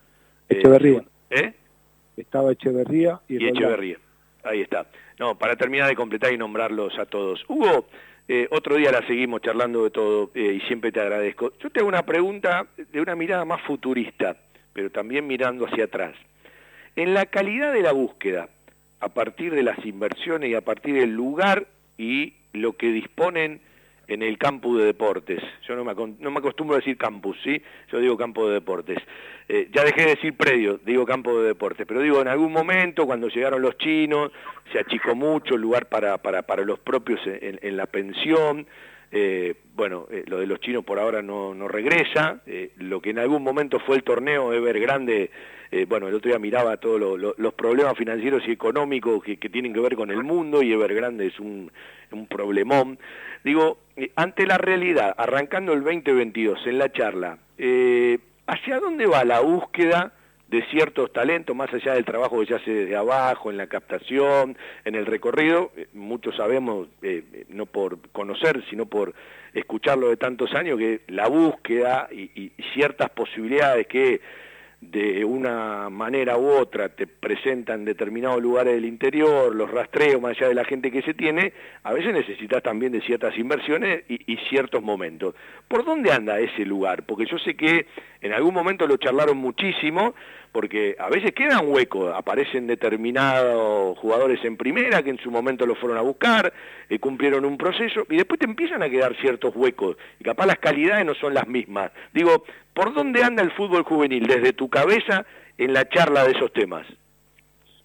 Echeverría. 0.48 1.04
¿Eh? 1.30 1.52
Estaba 2.16 2.50
Echeverría 2.50 3.20
y, 3.28 3.44
y 3.44 3.48
Echeverría. 3.48 3.98
Ahí 4.42 4.62
está. 4.62 4.86
No, 5.18 5.38
para 5.38 5.54
terminar 5.54 5.88
de 5.88 5.94
completar 5.94 6.32
y 6.32 6.38
nombrarlos 6.38 6.98
a 6.98 7.06
todos. 7.06 7.44
Hugo, 7.48 7.86
eh, 8.28 8.46
otro 8.50 8.76
día 8.76 8.92
la 8.92 9.06
seguimos 9.06 9.40
charlando 9.40 9.84
de 9.84 9.90
todo 9.90 10.30
eh, 10.34 10.52
y 10.56 10.60
siempre 10.66 10.92
te 10.92 11.00
agradezco. 11.00 11.52
Yo 11.58 11.70
te 11.70 11.80
hago 11.80 11.88
una 11.88 12.04
pregunta 12.04 12.66
de 12.76 13.00
una 13.00 13.16
mirada 13.16 13.46
más 13.46 13.62
futurista, 13.62 14.36
pero 14.74 14.90
también 14.90 15.26
mirando 15.26 15.66
hacia 15.66 15.84
atrás. 15.84 16.14
En 16.94 17.14
la 17.14 17.24
calidad 17.24 17.72
de 17.72 17.80
la 17.80 17.92
búsqueda, 17.92 18.50
a 19.00 19.08
partir 19.08 19.54
de 19.54 19.62
las 19.62 19.82
inversiones 19.86 20.50
y 20.50 20.54
a 20.54 20.60
partir 20.60 20.94
del 20.94 21.14
lugar 21.14 21.66
y 21.96 22.34
lo 22.52 22.74
que 22.74 22.92
disponen 22.92 23.60
en 24.08 24.22
el 24.22 24.38
campus 24.38 24.78
de 24.78 24.86
deportes. 24.86 25.42
Yo 25.68 25.76
no 25.76 25.84
me, 25.84 25.94
no 25.94 26.30
me 26.30 26.38
acostumbro 26.38 26.76
a 26.76 26.80
decir 26.80 26.96
campus, 26.96 27.36
¿sí? 27.44 27.62
Yo 27.92 28.00
digo 28.00 28.16
campo 28.16 28.48
de 28.48 28.54
deportes. 28.54 28.98
Eh, 29.48 29.68
ya 29.72 29.84
dejé 29.84 30.02
de 30.02 30.14
decir 30.16 30.34
predio, 30.34 30.80
digo 30.84 31.06
campo 31.06 31.40
de 31.40 31.48
deportes, 31.48 31.86
pero 31.86 32.00
digo, 32.00 32.20
en 32.20 32.28
algún 32.28 32.52
momento, 32.52 33.06
cuando 33.06 33.28
llegaron 33.28 33.62
los 33.62 33.76
chinos, 33.78 34.32
se 34.72 34.78
achicó 34.78 35.14
mucho 35.14 35.54
el 35.54 35.60
lugar 35.60 35.86
para, 35.86 36.18
para, 36.18 36.42
para 36.42 36.64
los 36.64 36.78
propios 36.78 37.20
en, 37.24 37.76
la 37.76 37.86
pensión. 37.86 38.66
Eh, 39.10 39.54
bueno, 39.74 40.06
eh, 40.10 40.24
lo 40.26 40.38
de 40.38 40.46
los 40.46 40.60
chinos 40.60 40.84
por 40.84 40.98
ahora 40.98 41.22
no, 41.22 41.54
no 41.54 41.68
regresa. 41.68 42.42
lo 42.76 43.00
que 43.00 43.10
en 43.10 43.18
algún 43.18 43.42
momento 43.42 43.78
fue 43.80 43.96
el 43.96 44.02
torneo 44.02 44.52
Ever 44.52 44.78
Grande 44.80 45.30
eh, 45.70 45.84
bueno, 45.86 46.08
el 46.08 46.14
otro 46.14 46.30
día 46.30 46.38
miraba 46.38 46.78
todos 46.78 46.98
los 47.36 47.54
problemas 47.54 47.96
financieros 47.96 48.42
y 48.46 48.52
económicos 48.52 49.22
que, 49.22 49.36
tienen 49.36 49.74
que 49.74 49.80
ver 49.80 49.96
con 49.96 50.10
el 50.10 50.24
mundo 50.24 50.62
y 50.62 50.72
Evergrande 50.72 51.26
es 51.26 51.38
un, 51.38 51.70
un 52.10 52.26
problemón. 52.26 52.98
Digo, 53.44 53.78
eh, 53.96 54.10
ante 54.16 54.46
la 54.46 54.56
realidad, 54.56 55.14
arrancando 55.18 55.74
el 55.74 55.82
2022 55.82 56.66
en 56.66 56.78
la 56.78 56.90
charla, 56.90 57.38
eh, 57.58 58.18
¿hacia 58.46 58.80
dónde 58.80 59.06
va 59.06 59.24
la 59.24 59.40
búsqueda 59.40 60.12
de 60.48 60.62
ciertos 60.70 61.12
talentos, 61.12 61.54
más 61.54 61.72
allá 61.72 61.94
del 61.94 62.04
trabajo 62.04 62.40
que 62.40 62.46
se 62.46 62.54
hace 62.54 62.70
desde 62.72 62.96
abajo, 62.96 63.50
en 63.50 63.56
la 63.56 63.66
captación, 63.66 64.56
en 64.84 64.94
el 64.94 65.06
recorrido? 65.06 65.70
muchos 65.92 66.36
sabemos, 66.36 66.88
no 67.48 67.66
por 67.66 67.98
conocer, 68.12 68.64
sino 68.70 68.86
por 68.86 69.14
escucharlo 69.52 70.08
de 70.08 70.16
tantos 70.16 70.54
años, 70.54 70.78
que 70.78 71.02
la 71.08 71.28
búsqueda 71.28 72.08
y 72.10 72.52
ciertas 72.72 73.10
posibilidades 73.10 73.86
que 73.86 74.20
de 74.80 75.24
una 75.24 75.90
manera 75.90 76.38
u 76.38 76.48
otra 76.50 76.88
te 76.88 77.08
presentan 77.08 77.84
determinados 77.84 78.40
lugares 78.40 78.74
del 78.74 78.84
interior, 78.84 79.54
los 79.54 79.68
rastreos 79.70 80.22
más 80.22 80.36
allá 80.36 80.48
de 80.48 80.54
la 80.54 80.64
gente 80.64 80.92
que 80.92 81.02
se 81.02 81.14
tiene, 81.14 81.52
a 81.82 81.92
veces 81.92 82.12
necesitas 82.12 82.62
también 82.62 82.92
de 82.92 83.00
ciertas 83.00 83.36
inversiones 83.36 84.04
y, 84.08 84.36
ciertos 84.48 84.82
momentos. 84.82 85.34
¿Por 85.66 85.84
dónde 85.84 86.12
anda 86.12 86.38
ese 86.38 86.64
lugar? 86.64 87.02
Porque 87.04 87.26
yo 87.26 87.38
sé 87.38 87.54
que 87.54 87.86
en 88.20 88.32
algún 88.32 88.54
momento 88.54 88.86
lo 88.86 88.96
charlaron 88.96 89.38
muchísimo, 89.38 90.14
porque 90.52 90.96
a 90.98 91.08
veces 91.08 91.32
quedan 91.32 91.68
huecos, 91.68 92.12
aparecen 92.14 92.66
determinados 92.66 93.96
jugadores 93.98 94.44
en 94.44 94.56
primera 94.56 95.02
que 95.02 95.10
en 95.10 95.18
su 95.18 95.30
momento 95.30 95.66
lo 95.66 95.74
fueron 95.74 95.98
a 95.98 96.02
buscar, 96.02 96.52
eh, 96.88 96.98
cumplieron 96.98 97.44
un 97.44 97.58
proceso, 97.58 98.06
y 98.08 98.16
después 98.16 98.40
te 98.40 98.46
empiezan 98.46 98.82
a 98.82 98.88
quedar 98.88 99.16
ciertos 99.20 99.54
huecos, 99.54 99.96
y 100.18 100.24
capaz 100.24 100.46
las 100.46 100.58
calidades 100.58 101.04
no 101.06 101.14
son 101.14 101.34
las 101.34 101.46
mismas. 101.46 101.92
Digo, 102.12 102.44
¿por 102.74 102.94
dónde 102.94 103.22
anda 103.22 103.42
el 103.42 103.52
fútbol 103.52 103.82
juvenil 103.82 104.26
desde 104.26 104.52
tu 104.52 104.68
cabeza 104.68 105.26
en 105.56 105.72
la 105.72 105.88
charla 105.88 106.24
de 106.24 106.32
esos 106.32 106.52
temas? 106.52 106.86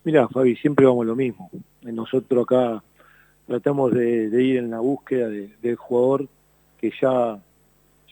Mira, 0.04 0.28
Fabi, 0.28 0.56
siempre 0.58 0.86
vamos 0.86 1.06
lo 1.06 1.16
mismo. 1.16 1.50
Nosotros 1.82 2.44
acá 2.44 2.84
tratamos 3.48 3.94
de, 3.94 4.44
ir 4.44 4.58
en 4.58 4.72
la 4.72 4.80
búsqueda 4.80 5.30
del 5.30 5.76
jugador 5.76 6.28
que 6.80 6.92
ya 7.02 7.40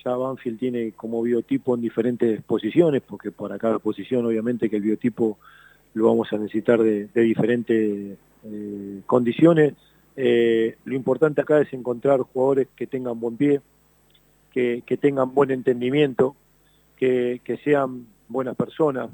ya 0.04 0.16
Banfield 0.16 0.60
tiene 0.60 0.92
como 0.94 1.22
biotipo 1.22 1.76
en 1.76 1.82
diferentes 1.82 2.42
posiciones, 2.44 3.02
porque 3.02 3.32
para 3.32 3.58
cada 3.58 3.80
posición 3.80 4.26
obviamente 4.26 4.70
que 4.70 4.78
el 4.78 4.82
biotipo 4.82 5.38
lo 5.94 6.08
vamos 6.08 6.32
a 6.32 6.38
necesitar 6.38 6.82
de, 6.82 7.08
diferentes 7.14 8.18
eh, 8.44 9.02
condiciones. 9.06 9.74
Eh, 10.16 10.78
lo 10.86 10.96
importante 10.96 11.42
acá 11.42 11.60
es 11.62 11.72
encontrar 11.74 12.20
jugadores 12.22 12.68
que 12.76 12.88
tengan 12.88 13.20
buen 13.20 13.38
pie, 13.38 13.62
que, 14.52 14.84
tengan 15.00 15.34
buen 15.34 15.52
entendimiento, 15.52 16.36
que, 16.98 17.40
sean 17.64 18.08
buenas 18.28 18.56
personas, 18.56 19.10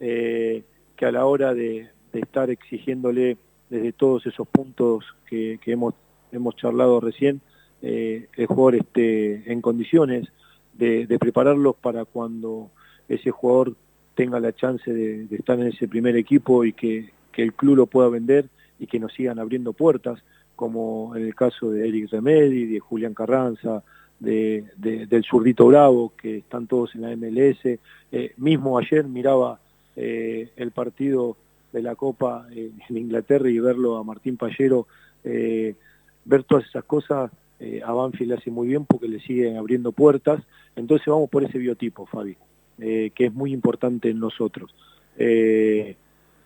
eh, 0.00 0.62
que 0.96 1.06
a 1.06 1.12
la 1.12 1.26
hora 1.26 1.54
de, 1.54 1.88
estar 2.12 2.48
exigiéndole 2.48 3.36
desde 3.68 3.92
todos 3.92 4.24
esos 4.26 4.46
puntos 4.46 5.04
que, 5.26 5.58
hemos, 5.66 5.94
hemos 6.30 6.54
charlado 6.54 7.00
recién, 7.00 7.40
eh, 7.86 8.28
el 8.38 8.46
jugador 8.46 8.76
esté 8.76 9.52
en 9.52 9.60
condiciones 9.60 10.28
de, 10.72 11.06
prepararlos 11.20 11.76
para 11.76 12.06
cuando 12.06 12.70
ese 13.10 13.30
jugador 13.30 13.74
tenga 14.14 14.40
la 14.40 14.54
chance 14.54 14.90
de, 14.90 15.26
estar 15.30 15.60
en 15.60 15.66
ese 15.66 15.86
primer 15.86 16.16
equipo 16.16 16.64
y 16.64 16.72
que, 16.72 17.12
el 17.36 17.52
club 17.52 17.76
lo 17.76 17.86
pueda 17.86 18.08
vender 18.08 18.46
y 18.78 18.86
que 18.86 18.98
nos 18.98 19.12
sigan 19.12 19.38
abriendo 19.38 19.74
puertas, 19.74 20.22
como 20.56 21.14
en 21.14 21.24
el 21.24 21.34
caso 21.34 21.72
de 21.72 21.86
Eric 21.86 22.10
Remedi, 22.10 22.64
de 22.64 22.78
Julián 22.80 23.12
Carranza, 23.12 23.82
de, 24.18 24.64
del 24.78 25.24
Zurdito 25.24 25.66
Bravo, 25.66 26.12
que 26.16 26.38
están 26.38 26.66
todos 26.68 26.94
en 26.94 27.02
la 27.02 27.14
MLS. 27.16 27.78
Eh, 28.12 28.32
mismo 28.38 28.78
ayer 28.78 29.04
miraba 29.04 29.58
eh, 29.96 30.52
el 30.56 30.70
partido 30.70 31.36
de 31.72 31.82
la 31.82 31.96
Copa 31.96 32.46
en 32.50 32.96
Inglaterra 32.96 33.50
y 33.50 33.58
verlo 33.58 33.96
a 33.96 34.04
Martín 34.04 34.38
Pallero, 34.38 34.86
ver 35.22 36.44
todas 36.44 36.66
esas 36.66 36.84
cosas 36.84 37.30
eh, 37.60 37.80
a 37.84 37.92
Banfield 37.92 38.32
le 38.32 38.38
hace 38.38 38.50
muy 38.50 38.68
bien 38.68 38.84
porque 38.84 39.08
le 39.08 39.20
sigue 39.20 39.56
abriendo 39.56 39.92
puertas. 39.92 40.42
Entonces 40.76 41.06
vamos 41.06 41.30
por 41.30 41.44
ese 41.44 41.58
biotipo, 41.58 42.06
Fabi, 42.06 42.36
eh, 42.78 43.10
que 43.14 43.26
es 43.26 43.32
muy 43.32 43.52
importante 43.52 44.10
en 44.10 44.18
nosotros. 44.18 44.74
Eh, 45.16 45.96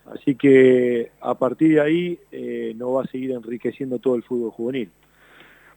así 0.05 0.35
que 0.35 1.11
a 1.21 1.35
partir 1.35 1.75
de 1.75 1.81
ahí 1.81 2.19
nos 2.75 2.95
va 2.95 3.03
a 3.03 3.07
seguir 3.07 3.31
enriqueciendo 3.31 3.99
todo 3.99 4.15
el 4.15 4.23
fútbol 4.23 4.51
juvenil. 4.51 4.89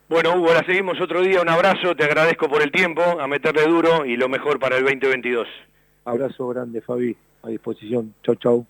Bueno, 0.09 0.37
Hugo, 0.37 0.53
la 0.53 0.64
seguimos 0.64 1.01
otro 1.01 1.23
día. 1.23 1.40
Un 1.40 1.49
abrazo, 1.49 1.97
te 1.97 2.05
agradezco 2.05 2.49
por 2.49 2.62
el 2.62 2.71
tiempo, 2.71 3.03
a 3.03 3.27
meterle 3.27 3.66
duro 3.66 4.05
y 4.05 4.16
lo 4.16 4.29
mejor 4.29 4.59
para 4.59 4.77
el 4.77 4.85
2022. 4.85 5.49
Abrazo 6.05 6.49
grande, 6.49 6.83
Fabi, 6.83 7.16
a 7.42 7.49
disposición. 7.49 8.14
Chau, 8.23 8.35
chau. 8.35 8.66